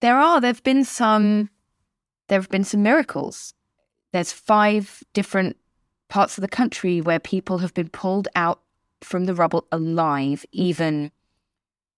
There 0.01 0.17
are. 0.17 0.41
There 0.41 0.49
have 0.49 0.63
been 0.63 0.83
some. 0.83 1.49
There 2.27 2.39
have 2.39 2.49
been 2.49 2.65
some 2.65 2.83
miracles. 2.83 3.53
There's 4.11 4.33
five 4.33 5.03
different 5.13 5.57
parts 6.09 6.37
of 6.37 6.41
the 6.41 6.47
country 6.47 7.01
where 7.01 7.19
people 7.19 7.59
have 7.59 7.73
been 7.73 7.89
pulled 7.89 8.27
out 8.35 8.61
from 9.01 9.25
the 9.25 9.33
rubble 9.33 9.65
alive. 9.71 10.45
Even 10.51 11.11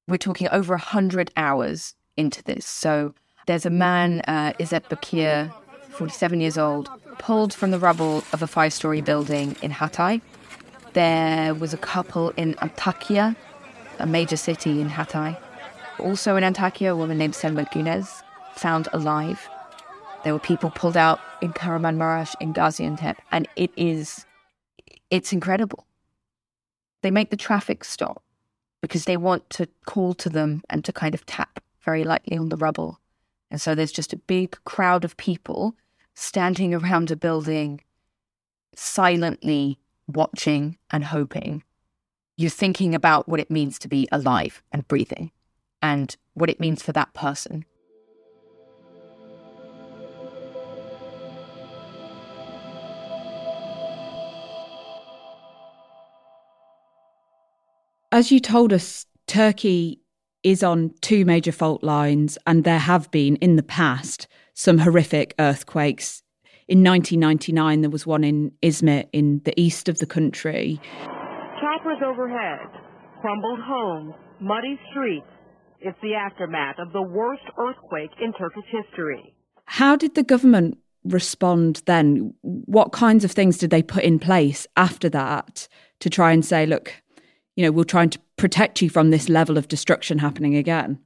we're 0.08 0.18
talking 0.18 0.48
over 0.50 0.74
a 0.74 0.80
hundred 0.80 1.32
hours 1.36 1.96
into 2.18 2.44
this. 2.44 2.66
So 2.66 3.14
there's 3.48 3.66
a 3.66 3.70
man, 3.70 4.22
uh, 4.28 4.54
Izzet 4.60 4.90
Bakir, 4.90 5.52
47 5.90 6.42
years 6.42 6.58
old, 6.58 6.90
pulled 7.18 7.54
from 7.54 7.72
the 7.72 7.80
rubble 7.80 8.24
of 8.34 8.42
a 8.42 8.48
five-story 8.48 9.02
building 9.02 9.56
in 9.62 9.72
Hatay 9.72 10.22
there 10.96 11.54
was 11.54 11.74
a 11.74 11.78
couple 11.78 12.30
in 12.32 12.54
Antakya, 12.56 13.36
a 14.00 14.08
major 14.08 14.38
city 14.38 14.80
in 14.80 14.90
Hatay. 14.90 15.38
Also 16.00 16.38
in 16.38 16.44
Antakya, 16.44 16.92
a 16.92 16.96
woman 16.96 17.18
named 17.18 17.36
Selma 17.36 17.66
Gunez, 17.66 18.24
found 18.56 18.88
alive. 18.94 19.50
There 20.24 20.32
were 20.32 20.40
people 20.40 20.72
pulled 20.72 20.96
out 20.96 21.20
in 21.42 21.52
Kahramanmaraş, 21.52 22.36
in 22.40 22.54
Gaziantep, 22.54 23.18
and 23.34 23.46
it 23.58 23.72
is, 23.76 24.26
it's 25.12 25.34
incredible. 25.34 25.86
They 27.04 27.12
make 27.12 27.30
the 27.30 27.38
traffic 27.38 27.84
stop 27.84 28.24
because 28.86 29.06
they 29.06 29.18
want 29.18 29.50
to 29.50 29.68
call 29.88 30.14
to 30.14 30.30
them 30.30 30.62
and 30.70 30.86
to 30.86 30.94
kind 30.94 31.16
of 31.16 31.26
tap 31.26 31.60
very 31.82 32.04
lightly 32.04 32.38
on 32.38 32.50
the 32.50 32.56
rubble. 32.56 33.00
And 33.50 33.60
so 33.60 33.74
there's 33.74 33.92
just 33.92 34.14
a 34.14 34.18
big 34.18 34.56
crowd 34.64 35.04
of 35.04 35.18
people 35.18 35.74
standing 36.14 36.72
around 36.72 37.10
a 37.10 37.16
building, 37.16 37.82
silently 38.76 39.80
watching 40.08 40.78
and 40.92 41.06
hoping, 41.06 41.64
you're 42.38 42.52
thinking 42.52 42.94
about 42.94 43.28
what 43.28 43.40
it 43.40 43.50
means 43.50 43.80
to 43.80 43.88
be 43.88 44.08
alive 44.12 44.62
and 44.72 44.88
breathing 44.88 45.32
and 45.82 46.16
what 46.36 46.52
it 46.52 46.60
means 46.60 46.84
for 46.84 46.92
that 46.92 47.12
person. 47.16 47.66
As 58.16 58.32
you 58.32 58.40
told 58.40 58.72
us, 58.72 59.06
Turkey 59.28 60.00
is 60.42 60.64
on 60.64 60.94
two 61.02 61.26
major 61.26 61.52
fault 61.52 61.84
lines, 61.84 62.38
and 62.48 62.64
there 62.64 62.80
have 62.80 63.12
been 63.12 63.36
in 63.36 63.58
the 63.58 63.64
past 63.64 64.28
some 64.54 64.78
horrific 64.78 65.36
earthquakes 65.38 66.24
in 66.68 66.84
1999, 66.84 67.82
there 67.82 67.90
was 67.92 68.08
one 68.08 68.24
in 68.24 68.52
Izmit 68.64 69.08
in 69.14 69.42
the 69.46 69.54
east 69.60 69.88
of 69.88 70.00
the 70.00 70.08
country. 70.08 70.80
Choppers 71.62 72.00
overhead, 72.04 72.68
crumbled 73.22 73.60
homes, 73.62 74.16
muddy 74.40 74.80
streets. 74.90 75.28
It's 75.80 75.98
the 76.02 76.16
aftermath 76.16 76.80
of 76.80 76.92
the 76.92 77.04
worst 77.04 77.44
earthquake 77.60 78.10
in 78.20 78.34
Turkish 78.34 78.64
history. 78.72 79.36
How 79.66 79.96
did 79.96 80.16
the 80.16 80.24
government 80.24 80.80
respond 81.04 81.84
then? 81.86 82.34
What 82.42 82.92
kinds 82.92 83.24
of 83.24 83.32
things 83.32 83.60
did 83.60 83.70
they 83.70 83.84
put 83.84 84.04
in 84.04 84.18
place 84.18 84.66
after 84.76 85.08
that 85.10 85.68
to 86.00 86.10
try 86.10 86.32
and 86.32 86.44
say, 86.44 86.66
look, 86.66 86.94
you 87.56 87.64
know, 87.64 87.72
we're 87.72 87.84
trying 87.84 88.10
to 88.12 88.20
protect 88.38 88.82
you 88.82 88.90
from 88.90 89.10
this 89.10 89.30
level 89.30 89.58
of 89.58 89.68
destruction 89.68 90.20
happening 90.20 90.56
again? 90.56 91.00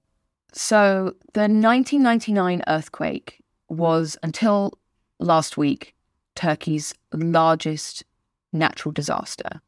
So 0.52 1.16
the 1.34 1.42
1999 1.42 2.64
earthquake 2.68 3.42
was 3.70 4.18
until 4.24 4.74
last 5.20 5.58
week 5.58 5.96
Turkey's 6.36 6.94
largest 7.14 8.04
natural 8.52 8.92
disaster. 8.92 9.62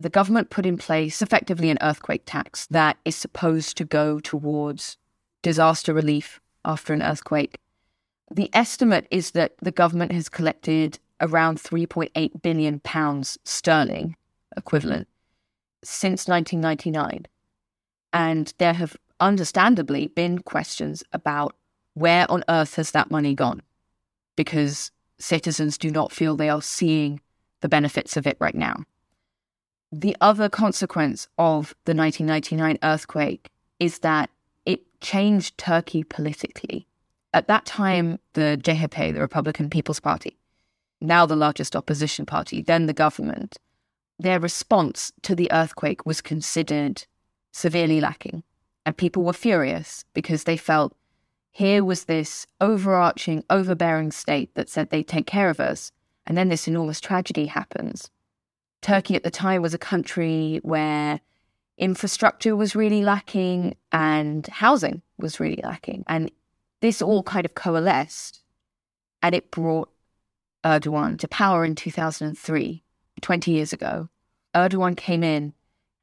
The 0.00 0.10
government 0.10 0.50
put 0.50 0.64
in 0.64 0.78
place 0.78 1.22
effectively 1.22 1.70
an 1.70 1.78
earthquake 1.80 2.22
tax 2.24 2.66
that 2.66 2.98
is 3.04 3.16
supposed 3.16 3.76
to 3.78 3.84
go 3.84 4.20
towards 4.20 4.96
disaster 5.42 5.92
relief 5.92 6.40
after 6.64 6.92
an 6.92 7.02
earthquake. 7.02 7.58
The 8.30 8.50
estimate 8.52 9.08
is 9.10 9.32
that 9.32 9.54
the 9.60 9.72
government 9.72 10.12
has 10.12 10.28
collected 10.28 11.00
around 11.20 11.58
3.8 11.58 12.42
billion 12.42 12.78
pounds 12.80 13.38
sterling 13.44 14.14
equivalent 14.56 15.08
since 15.82 16.28
1999. 16.28 17.26
And 18.12 18.52
there 18.58 18.74
have 18.74 18.96
understandably 19.20 20.08
been 20.08 20.38
questions 20.38 21.02
about 21.12 21.54
where 21.94 22.30
on 22.30 22.44
earth 22.48 22.76
has 22.76 22.92
that 22.92 23.10
money 23.10 23.34
gone? 23.34 23.62
Because 24.36 24.90
citizens 25.18 25.76
do 25.76 25.90
not 25.90 26.12
feel 26.12 26.36
they 26.36 26.48
are 26.48 26.62
seeing 26.62 27.20
the 27.60 27.68
benefits 27.68 28.16
of 28.16 28.26
it 28.26 28.36
right 28.38 28.54
now. 28.54 28.84
The 29.90 30.16
other 30.20 30.48
consequence 30.48 31.28
of 31.38 31.74
the 31.84 31.94
1999 31.94 32.78
earthquake 32.82 33.50
is 33.80 34.00
that 34.00 34.30
it 34.64 34.82
changed 35.00 35.58
Turkey 35.58 36.04
politically. 36.04 36.86
At 37.32 37.48
that 37.48 37.66
time, 37.66 38.18
the 38.34 38.58
CHP, 38.62 39.14
the 39.14 39.20
Republican 39.20 39.70
People's 39.70 40.00
Party, 40.00 40.38
now 41.00 41.26
the 41.26 41.36
largest 41.36 41.74
opposition 41.74 42.26
party, 42.26 42.62
then 42.62 42.86
the 42.86 42.92
government, 42.92 43.58
their 44.18 44.40
response 44.40 45.12
to 45.22 45.34
the 45.34 45.50
earthquake 45.52 46.04
was 46.04 46.20
considered 46.20 47.04
severely 47.52 48.00
lacking. 48.00 48.42
And 48.84 48.96
people 48.96 49.22
were 49.22 49.32
furious 49.32 50.04
because 50.14 50.44
they 50.44 50.56
felt 50.56 50.96
here 51.50 51.84
was 51.84 52.04
this 52.04 52.46
overarching, 52.60 53.44
overbearing 53.50 54.12
state 54.12 54.54
that 54.54 54.68
said 54.68 54.90
they'd 54.90 55.08
take 55.08 55.26
care 55.26 55.50
of 55.50 55.60
us, 55.60 55.92
and 56.26 56.36
then 56.38 56.48
this 56.48 56.68
enormous 56.68 57.00
tragedy 57.00 57.46
happens. 57.46 58.10
Turkey 58.80 59.16
at 59.16 59.24
the 59.24 59.30
time 59.30 59.60
was 59.62 59.74
a 59.74 59.78
country 59.78 60.60
where 60.62 61.20
infrastructure 61.76 62.54
was 62.54 62.76
really 62.76 63.02
lacking 63.02 63.76
and 63.92 64.46
housing 64.46 65.02
was 65.18 65.40
really 65.40 65.60
lacking. 65.62 66.04
And 66.06 66.30
this 66.80 67.02
all 67.02 67.22
kind 67.22 67.44
of 67.44 67.54
coalesced 67.54 68.42
and 69.22 69.34
it 69.34 69.50
brought 69.50 69.90
Erdogan 70.64 71.18
to 71.18 71.28
power 71.28 71.64
in 71.64 71.74
2003, 71.74 72.82
20 73.20 73.50
years 73.50 73.72
ago. 73.72 74.08
Erdogan 74.54 74.96
came 74.96 75.22
in 75.22 75.52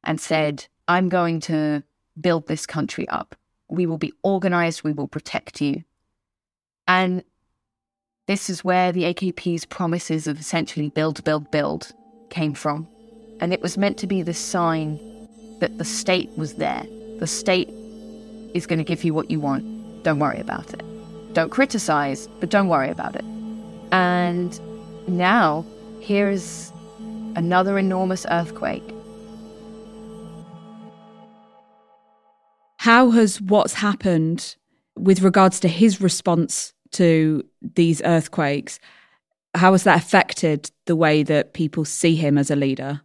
and 0.03 0.19
said, 0.21 0.67
I'm 0.87 1.09
going 1.09 1.39
to 1.41 1.83
build 2.19 2.47
this 2.47 2.65
country 2.65 3.07
up 3.09 3.35
we 3.67 3.85
will 3.85 3.97
be 3.97 4.13
organized, 4.23 4.83
we 4.83 4.93
will 4.93 5.07
protect 5.07 5.61
you. 5.61 5.83
And 6.87 7.23
This 8.27 8.49
is 8.49 8.63
where 8.63 8.91
the 8.91 9.03
AKP's 9.03 9.65
promises 9.65 10.25
of 10.25 10.39
essentially 10.39 10.89
build, 10.89 11.23
build, 11.23 11.51
build 11.51 11.93
came 12.31 12.55
from. 12.55 12.87
And 13.39 13.53
it 13.53 13.61
was 13.61 13.77
meant 13.77 13.99
to 13.99 14.07
be 14.07 14.23
the 14.23 14.33
sign 14.33 14.97
that 15.59 15.77
the 15.77 15.85
state 15.85 16.35
was 16.35 16.55
there. 16.55 16.83
The 17.19 17.27
state 17.27 17.69
is 18.55 18.65
going 18.65 18.79
to 18.79 18.83
give 18.83 19.03
you 19.03 19.13
what 19.13 19.29
you 19.29 19.39
want. 19.39 19.63
Don't 20.03 20.17
worry 20.17 20.39
about 20.39 20.73
it. 20.73 20.81
Don't 21.33 21.51
criticize, 21.51 22.27
but 22.39 22.49
don't 22.49 22.67
worry 22.67 22.89
about 22.89 23.15
it. 23.15 23.25
And 23.91 24.59
now, 25.07 25.63
here's 25.99 26.71
another 27.35 27.77
enormous 27.77 28.25
earthquake. 28.29 28.83
How 32.77 33.11
has 33.11 33.41
what's 33.41 33.73
happened 33.73 34.55
with 34.95 35.21
regards 35.21 35.59
to 35.61 35.67
his 35.67 36.01
response 36.01 36.73
to 36.91 37.43
these 37.61 38.01
earthquakes, 38.03 38.79
how 39.53 39.73
has 39.73 39.83
that 39.83 40.01
affected 40.01 40.71
the 40.85 40.95
way 40.95 41.23
that 41.23 41.53
people 41.53 41.85
see 41.85 42.15
him 42.15 42.37
as 42.37 42.49
a 42.49 42.55
leader? 42.55 43.01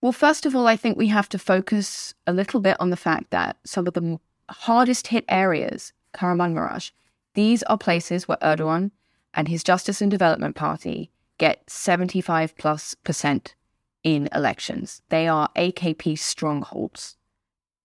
Well, 0.00 0.12
first 0.12 0.46
of 0.46 0.56
all, 0.56 0.66
I 0.66 0.76
think 0.76 0.96
we 0.96 1.08
have 1.08 1.28
to 1.30 1.38
focus 1.38 2.14
a 2.26 2.32
little 2.32 2.60
bit 2.60 2.76
on 2.80 2.90
the 2.90 2.96
fact 2.96 3.30
that 3.30 3.56
some 3.64 3.86
of 3.86 3.94
the 3.94 4.18
hardest 4.48 5.08
hit 5.08 5.24
areas, 5.28 5.92
Kahramanmaraş, 6.14 6.92
these 7.34 7.62
are 7.64 7.78
places 7.78 8.26
where 8.26 8.38
Erdogan 8.38 8.90
and 9.34 9.46
his 9.48 9.62
Justice 9.62 10.00
and 10.00 10.10
Development 10.10 10.56
Party 10.56 11.10
get 11.38 11.68
75 11.68 12.56
plus 12.56 12.94
percent 12.94 13.54
in 14.02 14.28
elections. 14.34 15.02
They 15.08 15.28
are 15.28 15.50
AKP 15.56 16.18
strongholds. 16.18 17.16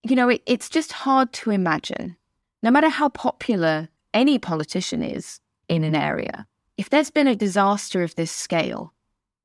You 0.02 0.16
know, 0.16 0.28
it, 0.28 0.42
it's 0.46 0.68
just 0.68 0.92
hard 0.92 1.32
to 1.34 1.50
imagine, 1.50 2.16
no 2.62 2.70
matter 2.70 2.88
how 2.88 3.08
popular 3.08 3.88
any 4.14 4.38
politician 4.38 5.02
is 5.02 5.40
in 5.68 5.84
an 5.84 5.94
area, 5.94 6.46
if 6.76 6.90
there's 6.90 7.10
been 7.10 7.26
a 7.26 7.36
disaster 7.36 8.02
of 8.02 8.14
this 8.14 8.30
scale 8.30 8.92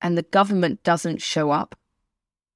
and 0.02 0.18
the 0.18 0.24
government 0.24 0.84
doesn't 0.84 1.22
show 1.22 1.52
up 1.52 1.76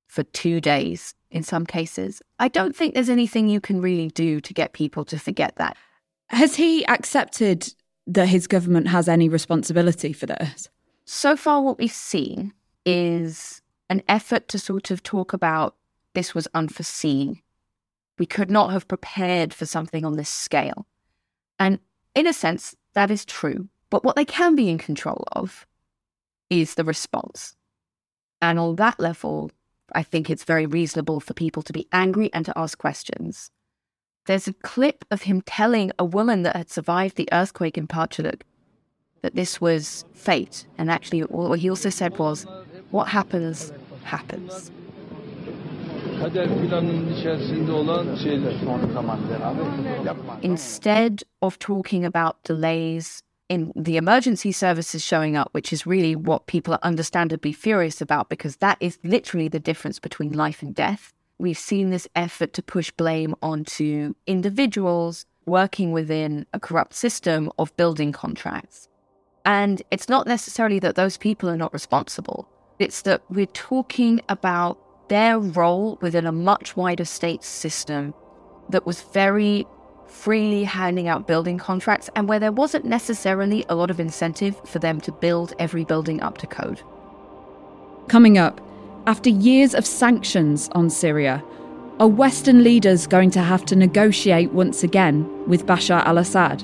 for 0.08 0.24
two 0.24 0.62
days 0.62 1.16
in 1.32 1.44
some 1.44 1.66
cases, 1.66 2.22
I 2.40 2.48
don't 2.48 2.76
think 2.76 2.94
there's 2.94 3.10
anything 3.10 3.50
you 3.50 3.60
can 3.60 3.82
really 3.82 4.10
do 4.10 4.40
to 4.42 4.54
get 4.54 4.74
people 4.74 5.04
to 5.06 5.20
forget 5.20 5.56
that. 5.58 5.78
Has 6.30 6.56
he 6.56 6.86
accepted 6.88 7.74
that 8.08 8.28
his 8.28 8.48
government 8.48 8.88
has 8.88 9.08
any 9.08 9.30
responsibility 9.30 10.14
for 10.14 10.26
this? 10.26 10.70
So 11.06 11.36
far, 11.36 11.62
what 11.62 11.78
we've 11.78 11.92
seen 11.92 12.54
is 12.86 13.62
an 13.90 14.02
effort 14.08 14.48
to 14.50 14.60
sort 14.60 14.92
of 14.92 15.04
talk 15.04 15.34
about 15.34 15.76
this 16.14 16.34
was 16.34 16.48
unforeseen. 16.54 17.42
We 18.18 18.26
could 18.26 18.50
not 18.50 18.72
have 18.72 18.88
prepared 18.88 19.54
for 19.54 19.66
something 19.66 20.06
on 20.06 20.16
this 20.16 20.30
scale. 20.30 20.88
And 21.60 21.80
in 22.16 22.28
a 22.28 22.34
sense, 22.34 22.76
that 22.94 23.12
is 23.12 23.26
true. 23.26 23.68
But 23.90 24.04
what 24.04 24.16
they 24.16 24.26
can 24.26 24.56
be 24.56 24.70
in 24.70 24.78
control 24.78 25.26
of 25.34 25.68
is 26.50 26.76
the 26.76 26.84
response. 26.84 27.56
And 28.42 28.58
on 28.60 28.76
that 28.78 29.00
level, 29.00 29.52
I 29.94 30.04
think 30.04 30.30
it's 30.30 30.44
very 30.44 30.66
reasonable 30.66 31.20
for 31.20 31.34
people 31.34 31.62
to 31.64 31.74
be 31.74 31.88
angry 31.92 32.30
and 32.34 32.46
to 32.46 32.58
ask 32.58 32.78
questions. 32.78 33.52
There's 34.26 34.48
a 34.48 34.54
clip 34.54 35.06
of 35.12 35.24
him 35.24 35.42
telling 35.42 35.92
a 36.00 36.06
woman 36.06 36.44
that 36.44 36.56
had 36.56 36.72
survived 36.72 37.16
the 37.16 37.30
earthquake 37.32 37.78
in 37.78 37.88
Paşacık 37.88 38.42
that 39.22 39.36
this 39.36 39.62
was 39.62 40.06
fate. 40.14 40.66
And 40.78 40.90
actually, 40.90 41.22
what 41.22 41.60
he 41.60 41.70
also 41.70 41.90
said 41.90 42.18
was, 42.18 42.46
what 42.96 43.10
happens, 43.10 43.74
happens. 44.06 44.72
Instead 50.42 51.24
of 51.42 51.60
talking 51.60 52.06
about 52.06 52.44
delays 52.44 53.22
in 53.50 53.74
the 53.76 53.98
emergency 53.98 54.54
services 54.54 55.04
showing 55.04 55.36
up, 55.36 55.50
which 55.52 55.74
is 55.74 55.86
really 55.86 56.16
what 56.16 56.48
people 56.48 56.74
are 56.74 56.80
understandably 56.84 57.52
furious 57.52 58.00
about 58.00 58.30
because 58.30 58.56
that 58.58 58.78
is 58.80 58.98
literally 59.04 59.50
the 59.50 59.60
difference 59.60 60.00
between 60.00 60.32
life 60.32 60.62
and 60.62 60.74
death. 60.74 61.12
We've 61.38 61.58
seen 61.58 61.90
this 61.90 62.08
effort 62.16 62.54
to 62.54 62.64
push 62.64 62.92
blame 62.92 63.36
onto 63.42 64.16
individuals 64.26 65.26
working 65.46 65.92
within 65.92 66.46
a 66.54 66.62
corrupt 66.62 66.94
system 66.94 67.52
of 67.60 67.76
building 67.76 68.14
contracts. 68.14 68.88
And 69.44 69.84
it's 69.92 70.08
not 70.08 70.26
necessarily 70.26 70.80
that 70.80 70.96
those 70.96 71.18
people 71.18 71.50
are 71.50 71.58
not 71.58 71.74
responsible, 71.74 72.48
it's 72.80 73.02
that 73.04 73.22
we're 73.30 73.46
talking 73.48 74.22
about 74.30 74.78
their 75.08 75.40
role 75.40 75.98
within 76.02 76.26
a 76.26 76.32
much 76.32 76.76
wider 76.76 77.06
state 77.06 77.44
system 77.44 78.14
that 78.70 78.86
was 78.86 79.02
very 79.02 79.66
freely 80.08 80.64
handing 80.64 81.08
out 81.08 81.28
building 81.28 81.58
contracts 81.58 82.10
and 82.16 82.28
where 82.28 82.40
there 82.40 82.52
wasn't 82.52 82.86
necessarily 82.86 83.66
a 83.70 83.76
lot 83.76 83.92
of 83.92 84.00
incentive 84.00 84.60
for 84.68 84.80
them 84.80 85.00
to 85.02 85.12
build 85.12 85.54
every 85.60 85.84
building 85.84 86.22
up 86.22 86.38
to 86.38 86.48
code. 86.48 86.82
Coming 88.08 88.38
up, 88.38 88.62
after 89.08 89.30
years 89.30 89.76
of 89.76 89.86
sanctions 89.86 90.70
on 90.72 90.90
Syria, 90.90 91.44
are 92.00 92.08
Western 92.08 92.64
leaders 92.64 93.08
going 93.08 93.32
to 93.32 93.42
have 93.42 93.66
to 93.66 93.76
negotiate 93.76 94.52
once 94.52 94.84
again 94.84 95.48
with 95.48 95.66
Bashar 95.66 96.04
al 96.06 96.18
Assad? 96.18 96.64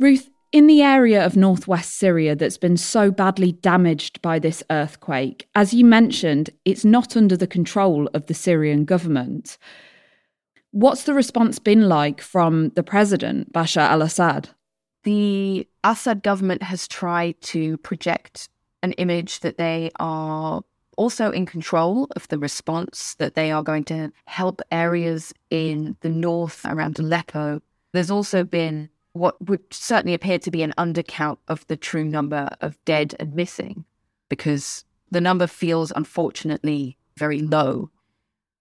Ruth, 0.00 0.30
In 0.50 0.66
the 0.66 0.80
area 0.80 1.24
of 1.24 1.36
northwest 1.36 1.94
Syria 1.94 2.34
that's 2.34 2.56
been 2.56 2.78
so 2.78 3.10
badly 3.10 3.52
damaged 3.52 4.22
by 4.22 4.38
this 4.38 4.62
earthquake, 4.70 5.46
as 5.54 5.74
you 5.74 5.84
mentioned, 5.84 6.48
it's 6.64 6.86
not 6.86 7.18
under 7.18 7.36
the 7.36 7.46
control 7.46 8.08
of 8.14 8.24
the 8.24 8.32
Syrian 8.32 8.86
government. 8.86 9.58
What's 10.70 11.04
the 11.04 11.12
response 11.12 11.58
been 11.58 11.86
like 11.86 12.22
from 12.22 12.70
the 12.70 12.82
president, 12.82 13.52
Bashar 13.52 13.82
al 13.82 14.00
Assad? 14.00 14.48
The 15.04 15.68
Assad 15.84 16.22
government 16.22 16.62
has 16.62 16.88
tried 16.88 17.38
to 17.42 17.76
project 17.78 18.48
an 18.82 18.92
image 18.92 19.40
that 19.40 19.58
they 19.58 19.90
are 20.00 20.62
also 20.96 21.30
in 21.30 21.44
control 21.44 22.08
of 22.16 22.26
the 22.28 22.38
response, 22.38 23.16
that 23.16 23.34
they 23.34 23.52
are 23.52 23.62
going 23.62 23.84
to 23.84 24.12
help 24.24 24.62
areas 24.72 25.34
in 25.50 25.96
the 26.00 26.08
north 26.08 26.64
around 26.64 26.98
Aleppo. 26.98 27.60
There's 27.92 28.10
also 28.10 28.44
been 28.44 28.88
what 29.12 29.48
would 29.48 29.62
certainly 29.72 30.14
appear 30.14 30.38
to 30.38 30.50
be 30.50 30.62
an 30.62 30.74
undercount 30.78 31.38
of 31.48 31.66
the 31.66 31.76
true 31.76 32.04
number 32.04 32.48
of 32.60 32.82
dead 32.84 33.14
and 33.18 33.34
missing, 33.34 33.84
because 34.28 34.84
the 35.10 35.20
number 35.20 35.46
feels 35.46 35.92
unfortunately 35.94 36.96
very 37.16 37.40
low 37.40 37.90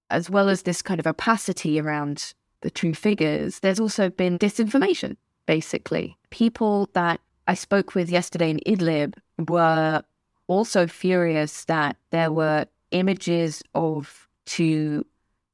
as 0.09 0.29
well 0.29 0.49
as 0.49 0.63
this 0.63 0.81
kind 0.81 0.99
of 0.99 1.07
opacity 1.07 1.79
around 1.79 2.33
the 2.61 2.69
true 2.69 2.93
figures, 2.93 3.59
there's 3.59 3.79
also 3.79 4.09
been 4.09 4.39
disinformation, 4.39 5.15
basically. 5.45 6.17
People 6.29 6.89
that 6.93 7.21
I 7.47 7.53
spoke 7.53 7.95
with 7.95 8.09
yesterday 8.09 8.49
in 8.49 8.59
Idlib 8.65 9.15
were 9.47 10.03
also 10.47 10.87
furious 10.87 11.65
that 11.65 11.95
there 12.09 12.31
were 12.31 12.65
images 12.91 13.63
of 13.75 14.27
two 14.45 15.05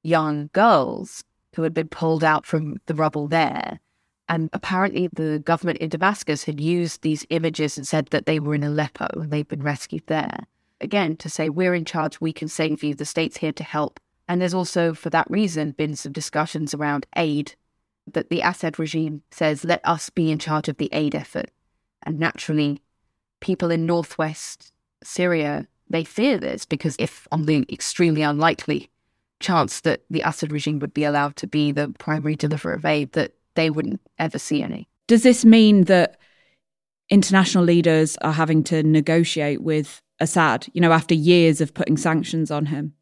young 0.03 0.49
girls 0.53 1.23
who 1.55 1.63
had 1.63 1.73
been 1.73 1.87
pulled 1.87 2.23
out 2.23 2.45
from 2.45 2.77
the 2.85 2.95
rubble 2.95 3.27
there. 3.27 3.79
And 4.27 4.49
apparently, 4.53 5.07
the 5.13 5.39
government 5.39 5.79
in 5.79 5.89
Damascus 5.89 6.45
had 6.45 6.59
used 6.59 7.01
these 7.01 7.25
images 7.29 7.77
and 7.77 7.87
said 7.87 8.07
that 8.07 8.25
they 8.25 8.39
were 8.39 8.55
in 8.55 8.63
Aleppo 8.63 9.07
and 9.13 9.31
they'd 9.31 9.47
been 9.47 9.61
rescued 9.61 10.07
there. 10.07 10.47
Again, 10.81 11.15
to 11.17 11.29
say, 11.29 11.49
we're 11.49 11.75
in 11.75 11.85
charge, 11.85 12.19
we 12.19 12.33
can 12.33 12.47
save 12.47 12.83
you, 12.83 12.95
the 12.95 13.05
state's 13.05 13.37
here 13.37 13.53
to 13.53 13.63
help. 13.63 13.99
And 14.27 14.41
there's 14.41 14.53
also, 14.53 14.93
for 14.93 15.09
that 15.11 15.29
reason, 15.29 15.71
been 15.71 15.95
some 15.95 16.11
discussions 16.11 16.73
around 16.73 17.05
aid 17.15 17.55
that 18.11 18.29
the 18.29 18.41
Assad 18.41 18.79
regime 18.79 19.21
says, 19.31 19.63
let 19.63 19.81
us 19.83 20.09
be 20.09 20.31
in 20.31 20.39
charge 20.39 20.67
of 20.67 20.77
the 20.77 20.89
aid 20.91 21.15
effort. 21.15 21.51
And 22.03 22.19
naturally, 22.19 22.81
people 23.39 23.71
in 23.71 23.85
northwest 23.85 24.71
Syria, 25.03 25.67
they 25.89 26.03
fear 26.03 26.37
this 26.37 26.65
because 26.65 26.95
if 26.97 27.27
on 27.31 27.45
the 27.45 27.65
extremely 27.71 28.23
unlikely 28.23 28.89
chance 29.39 29.81
that 29.81 30.01
the 30.09 30.21
Assad 30.21 30.51
regime 30.51 30.79
would 30.79 30.93
be 30.93 31.03
allowed 31.03 31.35
to 31.37 31.47
be 31.47 31.71
the 31.71 31.93
primary 31.99 32.35
deliverer 32.35 32.73
of 32.73 32.85
aid, 32.85 33.11
that 33.13 33.33
they 33.55 33.69
wouldn't 33.69 34.01
ever 34.19 34.39
see 34.39 34.61
any. 34.61 34.87
Does 35.07 35.23
this 35.23 35.45
mean 35.45 35.85
that 35.85 36.17
international 37.09 37.63
leaders 37.63 38.17
are 38.21 38.33
having 38.33 38.63
to 38.65 38.83
negotiate 38.83 39.61
with 39.61 40.01
Assad, 40.19 40.67
you 40.73 40.81
know, 40.81 40.91
after 40.91 41.13
years 41.13 41.61
of 41.61 41.73
putting 41.73 41.97
sanctions 41.97 42.49
on 42.51 42.67
him? 42.67 42.93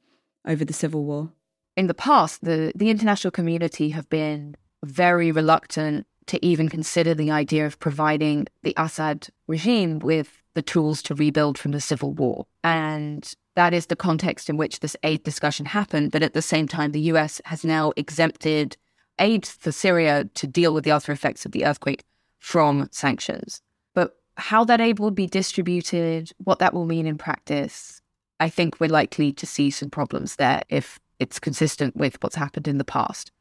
over 0.47 0.65
the 0.65 0.73
civil 0.73 1.03
war? 1.03 1.31
In 1.75 1.87
the 1.87 1.93
past, 1.93 2.43
the, 2.43 2.71
the 2.75 2.89
international 2.89 3.31
community 3.31 3.89
have 3.89 4.09
been 4.09 4.55
very 4.83 5.31
reluctant 5.31 6.05
to 6.27 6.43
even 6.45 6.69
consider 6.69 7.13
the 7.13 7.31
idea 7.31 7.65
of 7.65 7.79
providing 7.79 8.47
the 8.61 8.73
Assad 8.77 9.27
regime 9.47 9.99
with 9.99 10.41
the 10.53 10.61
tools 10.61 11.01
to 11.03 11.15
rebuild 11.15 11.57
from 11.57 11.71
the 11.71 11.81
civil 11.81 12.13
war. 12.13 12.45
And 12.63 13.33
that 13.55 13.73
is 13.73 13.87
the 13.87 13.95
context 13.95 14.49
in 14.49 14.57
which 14.57 14.79
this 14.79 14.95
aid 15.03 15.23
discussion 15.23 15.65
happened. 15.65 16.11
But 16.11 16.23
at 16.23 16.33
the 16.33 16.41
same 16.41 16.67
time, 16.67 16.91
the 16.91 17.01
US 17.01 17.41
has 17.45 17.65
now 17.65 17.91
exempted 17.97 18.77
aid 19.23 19.45
for 19.45 19.71
Syria 19.71 20.25
to 20.35 20.45
deal 20.45 20.73
with 20.73 20.83
the 20.83 20.91
after 20.91 21.11
effects 21.11 21.45
of 21.45 21.53
the 21.53 21.65
earthquake 21.65 22.03
from 22.39 22.89
sanctions. 22.91 23.61
But 23.93 24.17
how 24.35 24.63
that 24.65 24.81
aid 24.81 24.99
will 24.99 25.11
be 25.11 25.27
distributed, 25.27 26.31
what 26.43 26.59
that 26.59 26.73
will 26.73 26.85
mean 26.85 27.07
in 27.07 27.17
practice, 27.17 28.01
I 28.39 28.49
think 28.49 28.79
we're 28.79 28.89
likely 28.89 29.31
to 29.33 29.45
see 29.45 29.69
some 29.69 29.89
problems 29.89 30.35
there 30.35 30.61
if 30.69 30.99
it's 31.19 31.39
consistent 31.39 31.95
with 31.95 32.17
what's 32.21 32.35
happened 32.35 32.67
in 32.67 32.77
the 32.77 32.83
past. 32.83 33.31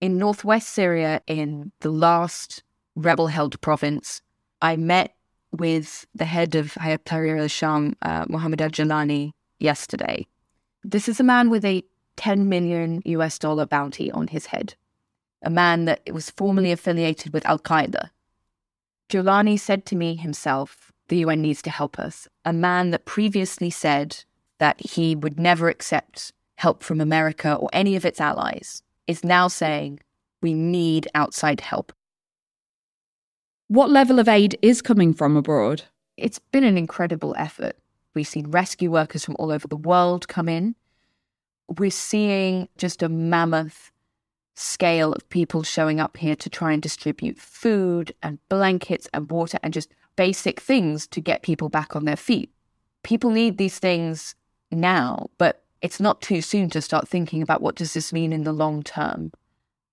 In 0.00 0.18
northwest 0.18 0.68
Syria, 0.70 1.22
in 1.26 1.72
the 1.80 1.90
last 1.90 2.64
rebel 2.96 3.28
held 3.28 3.60
province, 3.60 4.22
I 4.60 4.76
met 4.76 5.14
with 5.52 6.06
the 6.14 6.24
head 6.24 6.54
of 6.54 6.74
Hayat 6.74 7.04
Tahrir 7.04 7.40
al 7.40 7.48
Sham, 7.48 7.94
uh, 8.02 8.24
Mohammed 8.28 8.60
al 8.60 8.70
Jalani, 8.70 9.30
yesterday. 9.60 10.26
This 10.82 11.08
is 11.08 11.20
a 11.20 11.24
man 11.24 11.48
with 11.48 11.64
a 11.64 11.84
10 12.16 12.48
million 12.48 13.02
US 13.04 13.38
dollar 13.38 13.66
bounty 13.66 14.10
on 14.10 14.28
his 14.28 14.46
head, 14.46 14.74
a 15.46 15.50
man 15.50 15.84
that 15.84 16.00
was 16.12 16.28
formerly 16.28 16.72
affiliated 16.72 17.32
with 17.32 17.46
Al 17.46 17.60
Qaeda. 17.60 18.10
Jalani 19.08 19.58
said 19.58 19.86
to 19.86 19.96
me 19.96 20.16
himself, 20.16 20.90
the 21.06 21.18
UN 21.18 21.40
needs 21.40 21.62
to 21.62 21.70
help 21.70 22.00
us. 22.00 22.26
A 22.44 22.52
man 22.52 22.90
that 22.90 23.04
previously 23.04 23.70
said 23.70 24.24
that 24.58 24.80
he 24.80 25.14
would 25.14 25.38
never 25.38 25.68
accept 25.68 26.32
help 26.56 26.82
from 26.82 27.00
America 27.00 27.54
or 27.54 27.70
any 27.72 27.94
of 27.94 28.04
its 28.04 28.20
allies 28.20 28.82
is 29.06 29.22
now 29.22 29.46
saying 29.46 30.00
we 30.42 30.52
need 30.52 31.06
outside 31.14 31.60
help. 31.60 31.92
What 33.68 33.90
level 33.90 34.18
of 34.18 34.26
aid 34.26 34.58
is 34.62 34.82
coming 34.82 35.14
from 35.14 35.36
abroad? 35.36 35.84
It's 36.16 36.40
been 36.40 36.64
an 36.64 36.76
incredible 36.76 37.36
effort. 37.38 37.76
We've 38.14 38.26
seen 38.26 38.50
rescue 38.50 38.90
workers 38.90 39.24
from 39.24 39.36
all 39.38 39.52
over 39.52 39.68
the 39.68 39.76
world 39.76 40.26
come 40.26 40.48
in. 40.48 40.74
We're 41.78 41.90
seeing 41.90 42.68
just 42.78 43.00
a 43.00 43.08
mammoth 43.08 43.92
scale 44.56 45.12
of 45.12 45.28
people 45.28 45.62
showing 45.62 46.00
up 46.00 46.16
here 46.16 46.34
to 46.34 46.50
try 46.50 46.72
and 46.72 46.82
distribute 46.82 47.38
food 47.38 48.12
and 48.22 48.38
blankets 48.48 49.06
and 49.12 49.30
water 49.30 49.58
and 49.62 49.72
just 49.72 49.92
basic 50.16 50.60
things 50.60 51.06
to 51.06 51.20
get 51.20 51.42
people 51.42 51.68
back 51.68 51.94
on 51.94 52.06
their 52.06 52.16
feet. 52.16 52.50
People 53.02 53.30
need 53.30 53.58
these 53.58 53.78
things 53.78 54.34
now, 54.70 55.28
but 55.38 55.62
it's 55.82 56.00
not 56.00 56.22
too 56.22 56.40
soon 56.40 56.70
to 56.70 56.80
start 56.80 57.06
thinking 57.06 57.42
about 57.42 57.60
what 57.60 57.76
does 57.76 57.92
this 57.92 58.12
mean 58.12 58.32
in 58.32 58.44
the 58.44 58.52
long 58.52 58.82
term. 58.82 59.30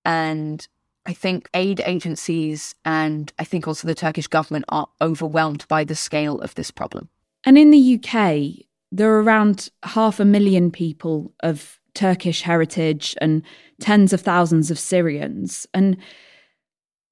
And 0.04 0.66
I 1.06 1.12
think 1.12 1.48
aid 1.52 1.82
agencies 1.84 2.74
and 2.84 3.32
I 3.38 3.44
think 3.44 3.68
also 3.68 3.86
the 3.86 3.94
Turkish 3.94 4.26
government 4.26 4.64
are 4.70 4.88
overwhelmed 5.00 5.66
by 5.68 5.84
the 5.84 5.94
scale 5.94 6.40
of 6.40 6.54
this 6.54 6.70
problem. 6.70 7.10
And 7.44 7.58
in 7.58 7.70
the 7.70 8.00
UK, 8.00 8.66
there 8.90 9.10
are 9.12 9.22
around 9.22 9.68
half 9.82 10.18
a 10.18 10.24
million 10.24 10.70
people 10.70 11.34
of 11.40 11.78
Turkish 11.94 12.42
heritage 12.42 13.14
and 13.20 13.42
tens 13.80 14.12
of 14.12 14.20
thousands 14.20 14.70
of 14.70 14.78
Syrians. 14.78 15.66
And 15.72 15.96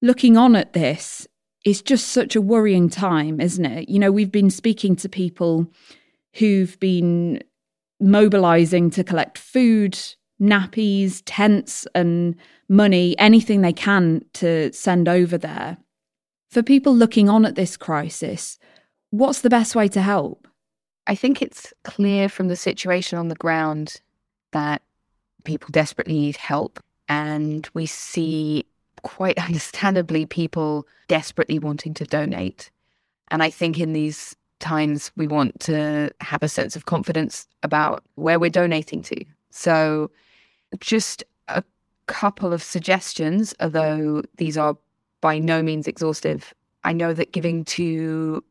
looking 0.01 0.37
on 0.37 0.55
at 0.55 0.73
this, 0.73 1.27
it's 1.63 1.81
just 1.81 2.09
such 2.09 2.35
a 2.35 2.41
worrying 2.41 2.89
time, 2.89 3.39
isn't 3.39 3.65
it? 3.65 3.89
You 3.89 3.99
know, 3.99 4.11
we've 4.11 4.31
been 4.31 4.49
speaking 4.49 4.95
to 4.97 5.09
people 5.09 5.67
who've 6.35 6.77
been 6.79 7.41
mobilizing 8.01 8.89
to 8.91 9.03
collect 9.03 9.37
food, 9.37 9.97
nappies, 10.41 11.21
tents, 11.25 11.87
and 11.95 12.35
money, 12.67 13.17
anything 13.17 13.61
they 13.61 13.73
can 13.73 14.23
to 14.33 14.71
send 14.73 15.07
over 15.07 15.37
there. 15.37 15.77
For 16.49 16.61
people 16.61 16.93
looking 16.93 17.29
on 17.29 17.45
at 17.45 17.55
this 17.55 17.77
crisis, 17.77 18.59
what's 19.11 19.41
the 19.41 19.49
best 19.49 19.75
way 19.75 19.87
to 19.89 20.01
help? 20.01 20.47
I 21.07 21.15
think 21.15 21.41
it's 21.41 21.73
clear 21.83 22.29
from 22.29 22.47
the 22.47 22.55
situation 22.55 23.17
on 23.17 23.27
the 23.27 23.35
ground 23.35 24.01
that 24.53 24.81
people 25.43 25.69
desperately 25.71 26.19
need 26.19 26.37
help. 26.37 26.79
And 27.09 27.69
we 27.73 27.85
see 27.85 28.65
quite 29.03 29.37
understandably 29.47 30.25
people 30.25 30.87
desperately 31.07 31.59
wanting 31.59 31.93
to 31.95 32.05
donate. 32.05 32.71
And 33.29 33.43
I 33.43 33.49
think 33.49 33.79
in 33.79 33.93
these 33.93 34.35
times, 34.59 35.11
we 35.17 35.27
want 35.27 35.59
to 35.61 36.09
have 36.21 36.41
a 36.41 36.47
sense 36.47 36.75
of 36.75 36.85
confidence 36.85 37.47
about 37.63 38.03
where 38.15 38.39
we're 38.39 38.49
donating 38.49 39.01
to. 39.03 39.25
So, 39.49 40.09
just 40.79 41.23
a 41.49 41.63
couple 42.07 42.53
of 42.53 42.63
suggestions, 42.63 43.53
although 43.59 44.23
these 44.37 44.57
are 44.57 44.77
by 45.21 45.39
no 45.39 45.61
means 45.61 45.87
exhaustive. 45.87 46.53
I 46.83 46.93
know 46.93 47.13
that 47.13 47.31
giving 47.31 47.63
to 47.65 48.43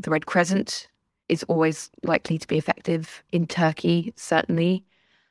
the 0.00 0.10
Red 0.10 0.26
Crescent 0.26 0.88
is 1.28 1.44
always 1.44 1.90
likely 2.02 2.38
to 2.38 2.46
be 2.48 2.58
effective 2.58 3.22
in 3.32 3.46
Turkey, 3.46 4.12
certainly. 4.16 4.84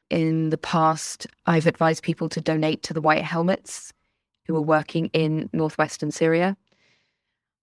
In 0.09 0.49
the 0.51 0.57
past, 0.57 1.27
I've 1.45 1.67
advised 1.67 2.03
people 2.03 2.29
to 2.29 2.41
donate 2.41 2.83
to 2.83 2.93
the 2.93 3.01
White 3.01 3.23
Helmets 3.23 3.91
who 4.45 4.55
are 4.55 4.61
working 4.61 5.07
in 5.13 5.49
northwestern 5.51 6.11
Syria. 6.11 6.55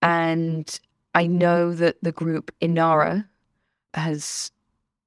And 0.03 0.79
I 1.15 1.27
know 1.27 1.73
that 1.73 1.97
the 2.03 2.13
group 2.13 2.53
Inara 2.61 3.27
has 3.95 4.53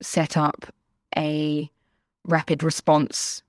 set 0.01 0.35
up 0.35 0.73
a 1.15 1.69
rapid 2.25 2.63
response 2.63 3.43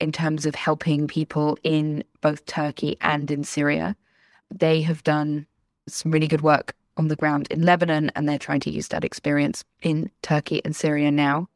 in 0.00 0.12
terms 0.12 0.46
of 0.46 0.54
helping 0.54 1.06
people 1.06 1.58
in 1.62 2.02
both 2.20 2.46
Turkey 2.46 2.96
and 3.00 3.30
in 3.30 3.44
Syria. 3.44 3.96
They 4.52 4.82
have 4.82 5.04
done 5.04 5.46
some 5.86 6.10
really 6.10 6.28
good 6.28 6.40
work 6.40 6.74
on 6.96 7.08
the 7.08 7.16
ground 7.16 7.46
in 7.50 7.62
Lebanon, 7.62 8.10
and 8.16 8.28
they're 8.28 8.38
trying 8.38 8.60
to 8.60 8.70
use 8.70 8.88
that 8.88 9.04
experience 9.04 9.64
in 9.82 10.10
Turkey 10.22 10.60
and 10.64 10.74
Syria 10.74 11.10
now. 11.10 11.48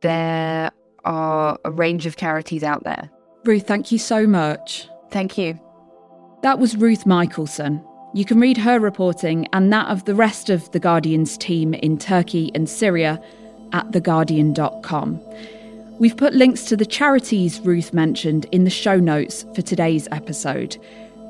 There 0.00 0.70
are 1.08 1.58
a 1.64 1.70
range 1.70 2.04
of 2.06 2.16
charities 2.16 2.62
out 2.62 2.84
there. 2.84 3.10
Ruth, 3.44 3.66
thank 3.66 3.90
you 3.90 3.98
so 3.98 4.26
much. 4.26 4.88
Thank 5.10 5.38
you. 5.38 5.58
That 6.42 6.58
was 6.58 6.76
Ruth 6.76 7.06
Michaelson. 7.06 7.82
You 8.14 8.24
can 8.24 8.38
read 8.38 8.58
her 8.58 8.78
reporting 8.78 9.48
and 9.52 9.72
that 9.72 9.88
of 9.88 10.04
the 10.04 10.14
rest 10.14 10.50
of 10.50 10.70
The 10.70 10.78
Guardian's 10.78 11.36
team 11.38 11.74
in 11.74 11.98
Turkey 11.98 12.50
and 12.54 12.68
Syria 12.68 13.20
at 13.72 13.90
theguardian.com. 13.90 15.20
We've 15.98 16.16
put 16.16 16.34
links 16.34 16.64
to 16.64 16.76
the 16.76 16.86
charities 16.86 17.60
Ruth 17.60 17.92
mentioned 17.92 18.46
in 18.52 18.64
the 18.64 18.70
show 18.70 18.96
notes 18.96 19.44
for 19.54 19.62
today's 19.62 20.08
episode, 20.12 20.74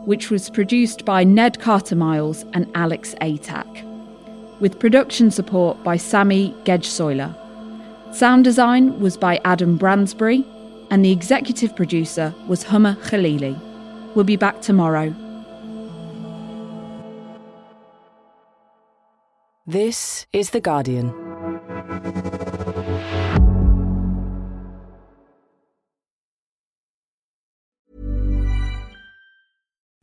which 0.05 0.31
was 0.31 0.51
produced 0.51 1.05
by 1.05 1.25
Ned 1.25 1.61
Carter 1.61 1.97
Miles 1.97 2.45
and 2.53 2.71
Alex 2.75 3.15
Atack, 3.21 3.85
with 4.61 4.79
production 4.79 5.31
support 5.31 5.83
by 5.85 5.97
Sammy 5.97 6.53
Gedgesoiler. 6.65 7.48
Sound 8.13 8.43
design 8.43 8.99
was 9.01 9.17
by 9.17 9.41
Adam 9.45 9.77
Bransbury, 9.77 10.45
and 10.91 11.05
the 11.05 11.13
executive 11.13 11.77
producer 11.77 12.35
was 12.49 12.65
Homa 12.65 12.99
Khaleeli. 13.03 13.57
We'll 14.15 14.25
be 14.25 14.37
back 14.37 14.61
tomorrow. 14.61 15.15
This 19.67 20.27
is 20.33 20.51
The 20.51 20.61
Guardian. 20.61 21.13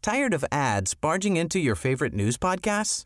Tired 0.04 0.36
of 0.36 0.46
ads 0.52 0.94
barging 0.94 1.36
into 1.36 1.60
your 1.60 1.74
favorite 1.74 2.14
news 2.14 2.38
podcasts? 2.38 3.06